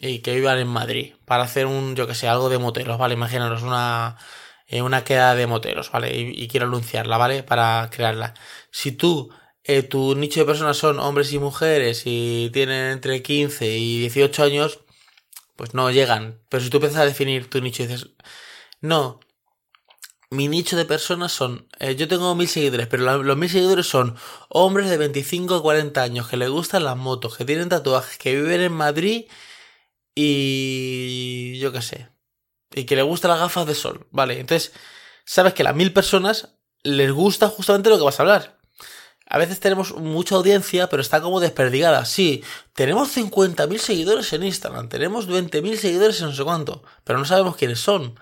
y 0.00 0.20
que 0.20 0.34
vivan 0.34 0.58
en 0.58 0.68
Madrid 0.68 1.14
para 1.24 1.44
hacer 1.44 1.66
un, 1.66 1.94
yo 1.96 2.06
que 2.06 2.14
sé, 2.14 2.28
algo 2.28 2.48
de 2.48 2.58
moteros, 2.58 2.98
¿vale? 2.98 3.14
Imaginaros 3.14 3.62
una, 3.62 4.16
eh, 4.66 4.82
una 4.82 5.04
queda 5.04 5.34
de 5.34 5.46
moteros, 5.46 5.90
¿vale? 5.92 6.16
Y, 6.16 6.48
quiero 6.48 6.66
anunciarla, 6.66 7.18
¿vale? 7.18 7.42
Para 7.42 7.88
crearla. 7.90 8.34
Si 8.70 8.92
tú, 8.92 9.30
eh, 9.64 9.82
tu 9.82 10.14
nicho 10.16 10.40
de 10.40 10.46
personas 10.46 10.76
son 10.78 10.98
hombres 11.00 11.32
y 11.32 11.38
mujeres 11.38 12.02
y 12.06 12.50
tienen 12.52 12.92
entre 12.92 13.22
15 13.22 13.66
y 13.78 14.00
18 14.00 14.44
años, 14.44 14.80
pues 15.56 15.74
no 15.74 15.90
llegan. 15.90 16.40
Pero 16.48 16.62
si 16.64 16.70
tú 16.70 16.78
empiezas 16.78 17.00
a 17.00 17.06
definir 17.06 17.50
tu 17.50 17.60
nicho 17.60 17.82
y 17.82 17.86
dices, 17.86 18.10
no, 18.80 19.20
mi 20.30 20.48
nicho 20.48 20.76
de 20.76 20.84
personas 20.84 21.32
son, 21.32 21.66
eh, 21.80 21.96
yo 21.96 22.08
tengo 22.08 22.34
mil 22.34 22.48
seguidores, 22.48 22.86
pero 22.86 23.22
los 23.22 23.36
mil 23.36 23.50
seguidores 23.50 23.86
son 23.86 24.16
hombres 24.48 24.88
de 24.88 24.96
25 24.96 25.56
a 25.56 25.62
40 25.62 26.02
años 26.02 26.28
que 26.28 26.36
les 26.36 26.48
gustan 26.50 26.84
las 26.84 26.96
motos, 26.96 27.36
que 27.36 27.44
tienen 27.44 27.68
tatuajes, 27.68 28.18
que 28.18 28.34
viven 28.36 28.60
en 28.60 28.72
Madrid 28.72 29.26
y 30.14 31.58
yo 31.58 31.72
qué 31.72 31.82
sé. 31.82 32.08
Y 32.74 32.84
que 32.84 32.96
le 32.96 33.02
gustan 33.02 33.30
las 33.30 33.40
gafas 33.40 33.66
de 33.66 33.74
sol. 33.74 34.06
Vale, 34.10 34.38
entonces 34.38 34.72
sabes 35.24 35.54
que 35.54 35.62
a 35.62 35.66
las 35.66 35.74
mil 35.74 35.92
personas 35.92 36.56
les 36.82 37.12
gusta 37.12 37.48
justamente 37.48 37.90
lo 37.90 37.98
que 37.98 38.04
vas 38.04 38.20
a 38.20 38.22
hablar. 38.22 38.60
A 39.26 39.38
veces 39.38 39.60
tenemos 39.60 39.94
mucha 39.94 40.34
audiencia, 40.34 40.88
pero 40.88 41.02
está 41.02 41.20
como 41.20 41.38
desperdigada. 41.38 42.04
Sí, 42.04 42.42
tenemos 42.74 43.16
50.000 43.16 43.78
seguidores 43.78 44.32
en 44.32 44.42
Instagram, 44.42 44.88
tenemos 44.88 45.28
20.000 45.28 45.76
seguidores 45.76 46.20
en 46.20 46.26
no 46.26 46.34
sé 46.34 46.42
cuánto, 46.42 46.82
pero 47.04 47.18
no 47.20 47.24
sabemos 47.24 47.54
quiénes 47.54 47.78
son, 47.78 48.18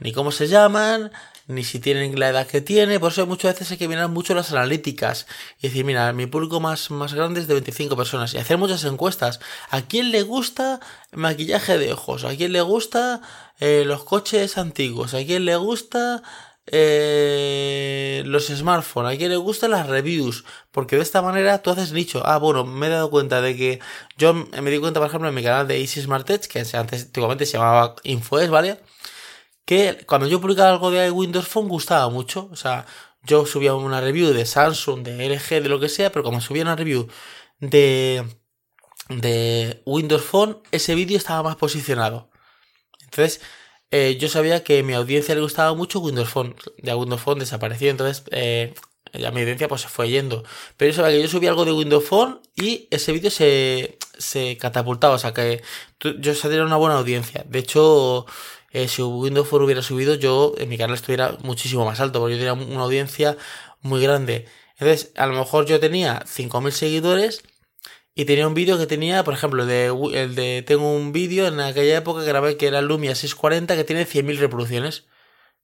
ni 0.00 0.12
cómo 0.12 0.32
se 0.32 0.48
llaman, 0.48 1.12
ni 1.48 1.62
si 1.62 1.78
tienen 1.78 2.18
la 2.18 2.30
edad 2.30 2.46
que 2.46 2.60
tiene, 2.60 2.98
por 2.98 3.12
eso 3.12 3.26
muchas 3.26 3.54
veces 3.54 3.70
hay 3.70 3.78
que 3.78 3.88
mirar 3.88 4.08
mucho 4.08 4.34
las 4.34 4.50
analíticas 4.50 5.26
y 5.60 5.68
decir, 5.68 5.84
mira, 5.84 6.12
mi 6.12 6.26
público 6.26 6.60
más, 6.60 6.90
más 6.90 7.14
grande 7.14 7.40
es 7.40 7.46
de 7.46 7.54
25 7.54 7.96
personas 7.96 8.34
y 8.34 8.38
hacer 8.38 8.58
muchas 8.58 8.84
encuestas. 8.84 9.38
¿A 9.70 9.82
quién 9.82 10.10
le 10.10 10.22
gusta 10.22 10.80
maquillaje 11.12 11.78
de 11.78 11.92
ojos? 11.92 12.24
¿A 12.24 12.34
quién 12.36 12.52
le 12.52 12.62
gusta 12.62 13.20
eh, 13.60 13.84
los 13.86 14.02
coches 14.04 14.58
antiguos? 14.58 15.14
¿A 15.14 15.24
quién 15.24 15.44
le 15.44 15.54
gusta 15.56 16.22
eh, 16.66 18.24
los 18.26 18.48
smartphones? 18.48 19.14
¿A 19.14 19.16
quién 19.16 19.30
le 19.30 19.36
gustan 19.36 19.70
las 19.70 19.86
reviews? 19.86 20.44
Porque 20.72 20.96
de 20.96 21.02
esta 21.02 21.22
manera 21.22 21.62
tú 21.62 21.70
haces 21.70 21.92
nicho. 21.92 22.22
Ah, 22.26 22.38
bueno, 22.38 22.64
me 22.64 22.88
he 22.88 22.90
dado 22.90 23.08
cuenta 23.10 23.40
de 23.40 23.56
que 23.56 23.80
yo 24.18 24.34
me 24.34 24.70
di 24.70 24.78
cuenta, 24.78 24.98
por 24.98 25.08
ejemplo, 25.08 25.28
en 25.28 25.34
mi 25.34 25.44
canal 25.44 25.68
de 25.68 25.80
Easy 25.80 26.02
Smart 26.02 26.26
que 26.26 26.58
antes 26.58 26.74
antiguamente 26.74 27.46
se 27.46 27.56
llamaba 27.56 27.94
Infoes, 28.02 28.50
¿vale? 28.50 28.80
Que 29.66 30.06
cuando 30.06 30.28
yo 30.28 30.40
publicaba 30.40 30.70
algo 30.70 30.90
de 30.90 31.10
Windows 31.10 31.48
Phone 31.48 31.68
gustaba 31.68 32.08
mucho. 32.10 32.48
O 32.52 32.56
sea, 32.56 32.86
yo 33.22 33.46
subía 33.46 33.74
una 33.74 34.00
review 34.00 34.32
de 34.32 34.46
Samsung, 34.46 35.02
de 35.02 35.26
LG, 35.28 35.62
de 35.62 35.68
lo 35.68 35.80
que 35.80 35.88
sea, 35.90 36.10
pero 36.12 36.24
como 36.24 36.40
subía 36.40 36.62
una 36.62 36.76
review 36.76 37.08
de, 37.60 38.24
de 39.08 39.82
Windows 39.86 40.22
Phone, 40.22 40.58
ese 40.72 40.94
vídeo 40.94 41.18
estaba 41.18 41.42
más 41.42 41.56
posicionado. 41.56 42.30
Entonces, 43.04 43.40
eh, 43.90 44.16
yo 44.20 44.28
sabía 44.28 44.64
que 44.64 44.80
a 44.80 44.82
mi 44.82 44.94
audiencia 44.94 45.34
le 45.34 45.40
gustaba 45.42 45.74
mucho 45.74 46.00
Windows 46.00 46.28
Phone. 46.30 46.56
Ya 46.82 46.96
Windows 46.96 47.22
Phone 47.22 47.40
desapareció, 47.40 47.90
entonces 47.90 48.24
eh, 48.30 48.74
ya 49.12 49.30
mi 49.32 49.40
audiencia 49.40 49.68
pues 49.68 49.82
se 49.82 49.88
fue 49.88 50.08
yendo. 50.10 50.44
Pero 50.76 50.92
yo 50.92 50.96
sabía 50.96 51.16
que 51.16 51.22
yo 51.22 51.28
subía 51.28 51.50
algo 51.50 51.64
de 51.64 51.72
Windows 51.72 52.04
Phone 52.04 52.40
y 52.54 52.88
ese 52.90 53.12
vídeo 53.12 53.30
se, 53.30 53.98
se 54.18 54.56
catapultaba. 54.58 55.14
O 55.14 55.18
sea 55.18 55.32
que 55.32 55.62
yo 56.20 56.34
sabía 56.34 56.64
una 56.64 56.76
buena 56.76 56.96
audiencia. 56.96 57.44
De 57.48 57.58
hecho, 57.60 58.26
eh, 58.70 58.88
si 58.88 59.02
Windows 59.02 59.48
Phone 59.48 59.64
hubiera 59.64 59.82
subido, 59.82 60.14
yo 60.14 60.54
en 60.58 60.68
mi 60.68 60.78
canal 60.78 60.96
estuviera 60.96 61.36
muchísimo 61.42 61.84
más 61.84 62.00
alto, 62.00 62.20
porque 62.20 62.36
yo 62.36 62.38
tenía 62.38 62.52
una 62.52 62.82
audiencia 62.82 63.36
muy 63.82 64.02
grande. 64.02 64.46
Entonces, 64.78 65.12
a 65.16 65.26
lo 65.26 65.34
mejor 65.34 65.66
yo 65.66 65.80
tenía 65.80 66.22
5.000 66.26 66.70
seguidores 66.70 67.42
y 68.14 68.24
tenía 68.24 68.46
un 68.46 68.54
vídeo 68.54 68.78
que 68.78 68.86
tenía, 68.86 69.24
por 69.24 69.34
ejemplo, 69.34 69.66
de, 69.66 69.86
el 70.14 70.34
de 70.34 70.62
tengo 70.66 70.90
un 70.92 71.12
vídeo 71.12 71.46
en 71.46 71.60
aquella 71.60 71.98
época 71.98 72.20
que 72.20 72.28
grabé 72.28 72.56
que 72.56 72.66
era 72.66 72.80
Lumia 72.82 73.14
640 73.14 73.76
que 73.76 73.84
tiene 73.84 74.06
100.000 74.06 74.38
reproducciones. 74.38 75.04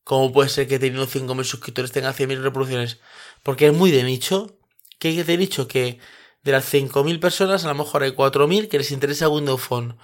¿Cómo 0.04 0.32
puede 0.32 0.48
ser 0.48 0.68
que 0.68 0.78
teniendo 0.78 1.06
5.000 1.06 1.44
suscriptores 1.44 1.92
tenga 1.92 2.12
100.000 2.14 2.42
reproducciones? 2.42 2.98
Porque 3.42 3.66
es 3.68 3.72
muy 3.72 3.90
de 3.90 4.02
nicho. 4.04 4.58
¿Qué 4.98 5.18
es 5.18 5.26
de 5.26 5.38
nicho? 5.38 5.68
Que 5.68 5.98
de 6.42 6.52
las 6.52 6.72
5.000 6.72 7.20
personas 7.20 7.64
a 7.64 7.68
lo 7.68 7.74
mejor 7.74 8.02
hay 8.02 8.12
4.000 8.12 8.68
que 8.68 8.78
les 8.78 8.90
interesa 8.90 9.28
Windows 9.28 9.62
Phone 9.62 9.96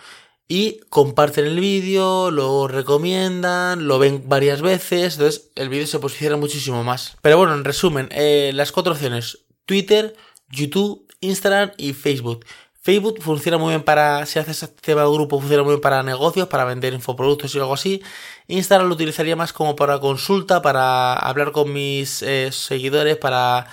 y 0.49 0.81
comparten 0.88 1.45
el 1.45 1.61
vídeo, 1.61 2.31
lo 2.31 2.67
recomiendan, 2.67 3.87
lo 3.87 3.99
ven 3.99 4.25
varias 4.26 4.62
veces, 4.62 5.14
entonces 5.14 5.50
el 5.55 5.69
vídeo 5.69 5.87
se 5.87 5.99
posiciona 5.99 6.38
muchísimo 6.38 6.83
más. 6.83 7.17
Pero 7.21 7.37
bueno, 7.37 7.52
en 7.55 7.64
resumen, 7.64 8.09
eh, 8.11 8.50
las 8.55 8.73
cuatro 8.73 8.95
opciones, 8.95 9.40
Twitter, 9.67 10.17
YouTube, 10.49 11.07
Instagram 11.21 11.73
y 11.76 11.93
Facebook. 11.93 12.47
Facebook 12.81 13.21
funciona 13.21 13.59
muy 13.59 13.71
bien 13.71 13.83
para, 13.83 14.25
si 14.25 14.38
haces 14.38 14.62
este 14.62 14.81
tema 14.81 15.02
de 15.02 15.09
grupo, 15.09 15.38
funciona 15.38 15.62
muy 15.62 15.73
bien 15.73 15.83
para 15.83 16.02
negocios, 16.02 16.49
para 16.49 16.64
vender 16.64 16.95
infoproductos 16.95 17.55
y 17.55 17.59
algo 17.59 17.75
así. 17.75 18.02
Instagram 18.47 18.88
lo 18.88 18.95
utilizaría 18.95 19.37
más 19.37 19.52
como 19.52 19.76
para 19.76 20.00
consulta, 20.00 20.62
para 20.62 21.12
hablar 21.12 21.52
con 21.52 21.71
mis 21.71 22.23
eh, 22.23 22.50
seguidores, 22.50 23.19
para 23.19 23.67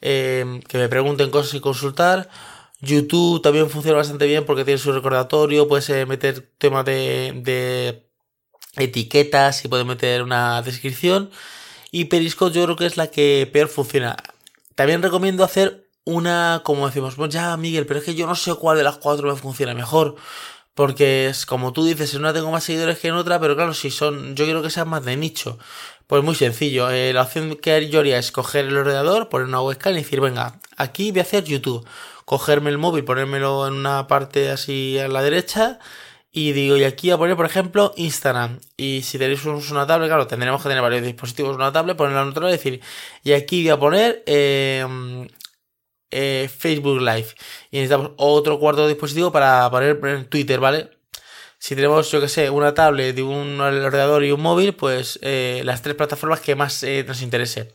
eh, 0.00 0.60
que 0.66 0.78
me 0.78 0.88
pregunten 0.88 1.30
cosas 1.30 1.52
y 1.52 1.60
consultar. 1.60 2.30
YouTube 2.82 3.40
también 3.42 3.70
funciona 3.70 3.98
bastante 3.98 4.26
bien 4.26 4.44
porque 4.44 4.64
tiene 4.64 4.78
su 4.78 4.92
recordatorio, 4.92 5.68
puedes 5.68 5.88
eh, 5.90 6.04
meter 6.04 6.52
temas 6.58 6.84
de, 6.84 7.32
de 7.44 8.06
etiquetas 8.76 9.64
y 9.64 9.68
puedes 9.68 9.86
meter 9.86 10.22
una 10.22 10.60
descripción. 10.62 11.30
Y 11.90 12.06
Periscope 12.06 12.52
yo 12.52 12.64
creo 12.64 12.76
que 12.76 12.86
es 12.86 12.96
la 12.96 13.08
que 13.08 13.48
peor 13.52 13.68
funciona. 13.68 14.16
También 14.74 15.02
recomiendo 15.02 15.44
hacer 15.44 15.88
una, 16.04 16.62
como 16.64 16.86
decimos, 16.86 17.14
pues 17.14 17.32
ya 17.32 17.56
Miguel, 17.56 17.86
pero 17.86 18.00
es 18.00 18.04
que 18.04 18.14
yo 18.14 18.26
no 18.26 18.34
sé 18.34 18.54
cuál 18.54 18.76
de 18.78 18.84
las 18.84 18.98
cuatro 18.98 19.28
me 19.28 19.36
funciona 19.38 19.74
mejor. 19.74 20.16
Porque 20.74 21.26
es 21.26 21.44
como 21.46 21.72
tú 21.72 21.84
dices, 21.84 22.14
en 22.14 22.20
una 22.20 22.32
tengo 22.32 22.50
más 22.50 22.64
seguidores 22.64 22.98
que 22.98 23.08
en 23.08 23.14
otra, 23.14 23.38
pero 23.40 23.54
claro, 23.54 23.74
si 23.74 23.90
son, 23.90 24.34
yo 24.34 24.44
quiero 24.44 24.62
que 24.62 24.70
sean 24.70 24.88
más 24.88 25.04
de 25.04 25.16
nicho. 25.16 25.58
Pues 26.06 26.22
muy 26.22 26.34
sencillo, 26.34 26.90
eh, 26.90 27.12
la 27.12 27.22
opción 27.22 27.56
que 27.56 27.88
yo 27.88 28.00
haría 28.00 28.18
es 28.18 28.32
coger 28.32 28.66
el 28.66 28.76
ordenador, 28.76 29.28
poner 29.28 29.48
una 29.48 29.62
webcam 29.62 29.92
y 29.92 29.96
decir, 29.96 30.20
venga, 30.20 30.60
aquí 30.76 31.10
voy 31.10 31.20
a 31.20 31.22
hacer 31.22 31.44
YouTube. 31.44 31.86
Cogerme 32.24 32.70
el 32.70 32.78
móvil, 32.78 33.04
ponérmelo 33.04 33.66
en 33.66 33.74
una 33.74 34.06
parte 34.06 34.50
así 34.50 34.98
a 34.98 35.08
la 35.08 35.22
derecha 35.22 35.78
y 36.34 36.52
digo, 36.52 36.78
y 36.78 36.84
aquí 36.84 37.08
voy 37.08 37.14
a 37.14 37.18
poner, 37.18 37.36
por 37.36 37.46
ejemplo, 37.46 37.92
Instagram. 37.96 38.58
Y 38.76 39.02
si 39.02 39.18
tenéis 39.18 39.44
una 39.44 39.86
tablet, 39.86 40.08
claro, 40.08 40.26
tendremos 40.26 40.62
que 40.62 40.68
tener 40.68 40.82
varios 40.82 41.02
dispositivos, 41.02 41.54
una 41.56 41.72
tablet, 41.72 41.96
ponerla 41.96 42.22
en 42.22 42.28
otro 42.28 42.48
y 42.48 42.52
decir, 42.52 42.80
y 43.22 43.32
aquí 43.32 43.62
voy 43.62 43.70
a 43.70 43.78
poner 43.78 44.22
eh, 44.26 45.28
eh, 46.12 46.48
Facebook 46.54 47.00
Live. 47.00 47.28
Y 47.70 47.78
necesitamos 47.78 48.12
otro 48.16 48.58
cuarto 48.58 48.86
dispositivo 48.86 49.32
para 49.32 49.70
poner 49.70 50.26
Twitter, 50.28 50.60
¿vale? 50.60 50.90
Si 51.58 51.74
tenemos, 51.74 52.10
yo 52.10 52.20
que 52.20 52.28
sé, 52.28 52.50
una 52.50 52.74
tablet, 52.74 53.18
un 53.20 53.60
ordenador 53.60 54.24
y 54.24 54.32
un 54.32 54.40
móvil, 54.40 54.74
pues 54.74 55.18
eh, 55.22 55.62
las 55.64 55.82
tres 55.82 55.94
plataformas 55.96 56.40
que 56.40 56.54
más 56.54 56.84
nos 57.06 57.22
interese. 57.22 57.74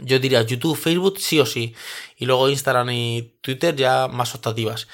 Yo 0.00 0.18
diría 0.18 0.42
YouTube, 0.42 0.76
Facebook, 0.76 1.18
sí 1.18 1.40
o 1.40 1.46
sí. 1.46 1.74
Y 2.16 2.26
luego 2.26 2.48
Instagram 2.48 2.90
y 2.90 3.38
Twitter 3.40 3.74
ya 3.74 4.08
más 4.08 4.34
optativas. 4.34 4.86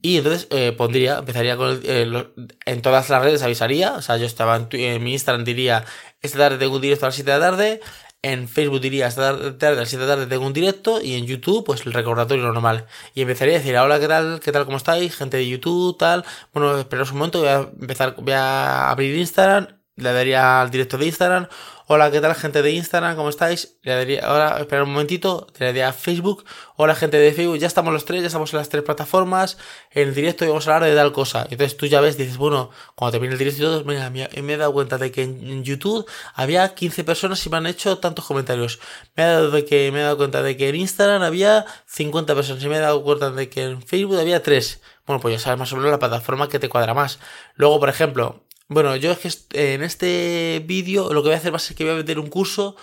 Y 0.00 0.18
entonces 0.18 0.46
eh, 0.50 0.72
pondría, 0.72 1.18
empezaría 1.18 1.56
con 1.56 1.80
eh, 1.82 2.28
en 2.66 2.82
todas 2.82 3.10
las 3.10 3.22
redes 3.22 3.42
avisaría, 3.42 3.94
o 3.94 4.02
sea, 4.02 4.16
yo 4.16 4.26
estaba 4.26 4.68
en, 4.70 5.02
mi 5.02 5.12
Instagram 5.12 5.44
diría, 5.44 5.84
esta 6.22 6.38
tarde 6.38 6.58
tengo 6.58 6.76
un 6.76 6.82
directo 6.82 7.06
a 7.06 7.08
las 7.08 7.16
7 7.16 7.30
de 7.32 7.38
la 7.38 7.50
tarde, 7.50 7.80
en 8.22 8.48
Facebook 8.48 8.80
diría, 8.80 9.06
esta 9.06 9.36
tarde, 9.58 9.76
a 9.76 9.80
las 9.80 9.88
7 9.88 10.04
de 10.04 10.08
la 10.08 10.14
tarde 10.16 10.26
tengo 10.28 10.46
un 10.46 10.52
directo, 10.52 11.00
y 11.00 11.14
en 11.14 11.26
YouTube, 11.26 11.64
pues 11.64 11.86
el 11.86 11.92
recordatorio 11.92 12.44
normal. 12.44 12.86
Y 13.14 13.22
empezaría 13.22 13.54
a 13.56 13.58
decir, 13.58 13.76
hola, 13.76 14.00
¿qué 14.00 14.08
tal? 14.08 14.40
¿Qué 14.40 14.52
tal? 14.52 14.64
¿Cómo 14.64 14.76
estáis? 14.76 15.14
Gente 15.16 15.36
de 15.36 15.48
YouTube, 15.48 15.96
tal. 15.98 16.24
Bueno, 16.52 16.78
esperaos 16.78 17.12
un 17.12 17.18
momento, 17.18 17.40
voy 17.40 17.48
a 17.48 17.70
empezar, 17.80 18.16
voy 18.18 18.32
a 18.32 18.90
abrir 18.90 19.16
Instagram, 19.16 19.68
le 19.96 20.12
daría 20.12 20.60
al 20.60 20.70
directo 20.70 20.98
de 20.98 21.06
Instagram, 21.06 21.48
Hola, 21.90 22.10
¿qué 22.10 22.20
tal 22.20 22.34
gente 22.34 22.60
de 22.60 22.72
Instagram? 22.72 23.16
¿Cómo 23.16 23.30
estáis? 23.30 23.78
Le 23.80 23.94
daría, 23.94 24.20
ahora, 24.26 24.58
espera 24.60 24.82
un 24.82 24.90
momentito, 24.90 25.46
le 25.58 25.64
daría 25.64 25.88
a 25.88 25.94
Facebook. 25.94 26.44
Hola 26.76 26.94
gente 26.94 27.16
de 27.16 27.32
Facebook, 27.32 27.56
ya 27.56 27.66
estamos 27.66 27.94
los 27.94 28.04
tres, 28.04 28.20
ya 28.20 28.26
estamos 28.26 28.52
en 28.52 28.58
las 28.58 28.68
tres 28.68 28.82
plataformas, 28.82 29.56
en 29.92 30.08
el 30.08 30.14
directo 30.14 30.46
vamos 30.46 30.68
a 30.68 30.74
hablar 30.74 30.90
de 30.90 30.94
tal 30.94 31.12
cosa. 31.12 31.46
Entonces 31.50 31.78
tú 31.78 31.86
ya 31.86 32.02
ves, 32.02 32.18
dices, 32.18 32.36
bueno, 32.36 32.68
cuando 32.94 33.12
termine 33.12 33.32
el 33.32 33.38
directo 33.38 33.62
y 33.62 33.64
todo, 33.64 33.84
mira, 33.86 34.10
me, 34.10 34.52
he 34.52 34.56
dado 34.58 34.74
cuenta 34.74 34.98
de 34.98 35.10
que 35.10 35.22
en 35.22 35.64
YouTube 35.64 36.04
había 36.34 36.74
15 36.74 37.04
personas 37.04 37.46
y 37.46 37.48
me 37.48 37.56
han 37.56 37.66
hecho 37.66 37.96
tantos 37.96 38.26
comentarios. 38.26 38.80
Me 39.16 39.22
he 39.22 39.26
dado, 39.26 39.50
de 39.50 39.64
que, 39.64 39.90
me 39.90 40.00
he 40.00 40.02
dado 40.02 40.18
cuenta 40.18 40.42
de 40.42 40.58
que 40.58 40.68
en 40.68 40.74
Instagram 40.74 41.22
había 41.22 41.64
50 41.86 42.34
personas 42.34 42.62
y 42.62 42.68
me 42.68 42.76
he 42.76 42.80
dado 42.80 43.02
cuenta 43.02 43.30
de 43.30 43.48
que 43.48 43.62
en 43.64 43.80
Facebook 43.80 44.18
había 44.18 44.42
3. 44.42 44.82
Bueno, 45.06 45.20
pues 45.20 45.36
ya 45.36 45.40
sabes 45.40 45.58
más 45.58 45.72
o 45.72 45.76
menos 45.76 45.90
la 45.90 45.98
plataforma 45.98 46.50
que 46.50 46.58
te 46.58 46.68
cuadra 46.68 46.92
más. 46.92 47.18
Luego, 47.54 47.80
por 47.80 47.88
ejemplo, 47.88 48.44
bueno, 48.68 48.96
yo 48.96 49.12
es 49.12 49.18
que 49.48 49.74
en 49.74 49.82
este 49.82 50.62
vídeo 50.66 51.12
lo 51.12 51.22
que 51.22 51.28
voy 51.28 51.34
a 51.34 51.38
hacer 51.38 51.52
va 51.52 51.56
a 51.56 51.60
ser 51.60 51.76
que 51.76 51.84
voy 51.84 51.94
a 51.94 51.96
meter 51.96 52.18
un 52.18 52.28
curso 52.28 52.76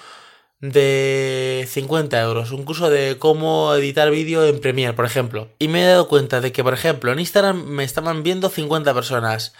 de 0.59 1.67
50 1.69 2.21
euros, 2.21 2.51
un 2.51 2.63
curso 2.63 2.89
de 2.89 3.17
cómo 3.19 3.73
editar 3.75 4.09
vídeo 4.09 4.45
en 4.45 4.59
Premiere, 4.59 4.93
por 4.93 5.05
ejemplo. 5.05 5.49
Y 5.59 5.67
me 5.67 5.83
he 5.83 5.87
dado 5.87 6.07
cuenta 6.07 6.41
de 6.41 6.51
que, 6.51 6.63
por 6.63 6.73
ejemplo, 6.73 7.11
en 7.11 7.19
Instagram 7.19 7.65
me 7.65 7.83
estaban 7.83 8.23
viendo 8.23 8.49
50 8.49 8.93
personas, 8.93 9.53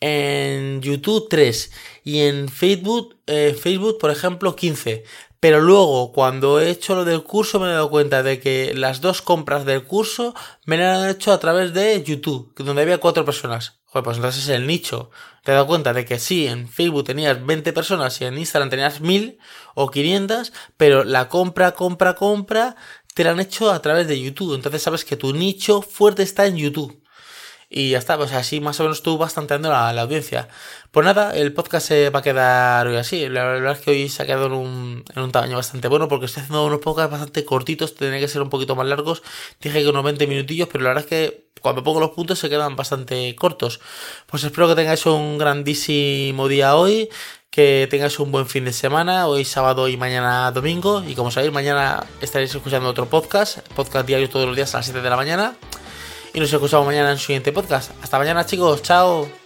en 0.00 0.80
YouTube 0.82 1.28
3 1.28 1.72
y 2.04 2.20
en 2.20 2.48
Facebook, 2.48 3.16
eh, 3.26 3.56
Facebook, 3.58 3.98
por 3.98 4.10
ejemplo, 4.10 4.56
15. 4.56 5.04
Pero 5.40 5.60
luego, 5.60 6.12
cuando 6.12 6.60
he 6.60 6.70
hecho 6.70 6.94
lo 6.94 7.04
del 7.04 7.22
curso, 7.22 7.60
me 7.60 7.68
he 7.68 7.72
dado 7.72 7.90
cuenta 7.90 8.22
de 8.22 8.40
que 8.40 8.74
las 8.74 9.00
dos 9.00 9.22
compras 9.22 9.64
del 9.64 9.84
curso 9.84 10.34
me 10.66 10.76
las 10.76 10.98
han 10.98 11.10
hecho 11.10 11.32
a 11.32 11.40
través 11.40 11.72
de 11.72 12.02
YouTube, 12.02 12.52
donde 12.56 12.82
había 12.82 12.98
cuatro 12.98 13.24
personas. 13.24 13.79
Joder, 13.92 14.04
pues 14.04 14.16
entonces 14.18 14.44
es 14.44 14.48
el 14.50 14.66
nicho. 14.68 15.10
Te 15.42 15.50
dado 15.52 15.66
cuenta 15.66 15.92
de 15.92 16.04
que 16.04 16.20
sí, 16.20 16.46
en 16.46 16.68
Facebook 16.68 17.04
tenías 17.04 17.44
20 17.44 17.72
personas 17.72 18.20
y 18.20 18.24
en 18.24 18.38
Instagram 18.38 18.70
tenías 18.70 19.00
1000 19.00 19.38
o 19.74 19.90
500, 19.90 20.52
pero 20.76 21.02
la 21.02 21.28
compra, 21.28 21.72
compra, 21.72 22.14
compra 22.14 22.76
te 23.14 23.24
la 23.24 23.32
han 23.32 23.40
hecho 23.40 23.70
a 23.70 23.82
través 23.82 24.06
de 24.06 24.20
YouTube. 24.20 24.54
Entonces 24.54 24.82
sabes 24.82 25.04
que 25.04 25.16
tu 25.16 25.32
nicho 25.32 25.82
fuerte 25.82 26.22
está 26.22 26.46
en 26.46 26.56
YouTube. 26.56 26.99
Y 27.72 27.90
ya 27.90 27.98
está, 27.98 28.16
pues 28.16 28.32
así 28.32 28.60
más 28.60 28.80
o 28.80 28.82
menos 28.82 29.02
tú 29.04 29.16
vas 29.16 29.32
tanteando 29.32 29.70
la, 29.70 29.90
audiencia. 30.00 30.48
Pues 30.90 31.06
nada, 31.06 31.36
el 31.36 31.52
podcast 31.52 31.86
se 31.86 32.10
va 32.10 32.18
a 32.18 32.22
quedar 32.22 32.88
hoy 32.88 32.96
así. 32.96 33.28
La 33.28 33.44
verdad 33.44 33.72
es 33.74 33.78
que 33.78 33.92
hoy 33.92 34.08
se 34.08 34.24
ha 34.24 34.26
quedado 34.26 34.46
en 34.46 34.52
un, 34.52 35.04
en 35.14 35.22
un 35.22 35.30
tamaño 35.30 35.56
bastante 35.56 35.86
bueno 35.86 36.08
porque 36.08 36.26
estoy 36.26 36.42
haciendo 36.42 36.66
unos 36.66 36.80
podcasts 36.80 37.12
bastante 37.12 37.44
cortitos, 37.44 37.94
tendría 37.94 38.18
que 38.20 38.26
ser 38.26 38.42
un 38.42 38.50
poquito 38.50 38.74
más 38.74 38.88
largos. 38.88 39.22
Dije 39.60 39.82
que 39.82 39.88
unos 39.88 40.02
20 40.02 40.26
minutillos, 40.26 40.68
pero 40.70 40.82
la 40.82 40.90
verdad 40.90 41.04
es 41.04 41.10
que 41.10 41.50
cuando 41.60 41.84
pongo 41.84 42.00
los 42.00 42.10
puntos 42.10 42.40
se 42.40 42.48
quedan 42.48 42.74
bastante 42.74 43.36
cortos. 43.36 43.80
Pues 44.26 44.42
espero 44.42 44.66
que 44.66 44.74
tengáis 44.74 45.06
un 45.06 45.38
grandísimo 45.38 46.48
día 46.48 46.74
hoy 46.74 47.08
que 47.50 47.88
tengáis 47.90 48.18
un 48.20 48.30
buen 48.30 48.46
fin 48.46 48.64
de 48.64 48.72
semana, 48.72 49.26
hoy 49.26 49.44
sábado 49.44 49.88
y 49.88 49.96
mañana 49.96 50.50
domingo. 50.52 51.02
Y 51.06 51.14
como 51.14 51.30
sabéis, 51.30 51.52
mañana 51.52 52.04
estaréis 52.20 52.54
escuchando 52.54 52.88
otro 52.88 53.06
podcast, 53.06 53.58
podcast 53.74 54.06
diario 54.06 54.28
todos 54.28 54.46
los 54.46 54.56
días 54.56 54.74
a 54.74 54.78
las 54.78 54.86
7 54.86 55.00
de 55.00 55.10
la 55.10 55.16
mañana. 55.16 55.56
Y 56.32 56.40
nos 56.40 56.52
escuchamos 56.52 56.86
mañana 56.86 57.08
en 57.08 57.12
el 57.12 57.18
siguiente 57.18 57.52
podcast. 57.52 57.90
Hasta 58.02 58.18
mañana 58.18 58.46
chicos, 58.46 58.82
chao. 58.82 59.39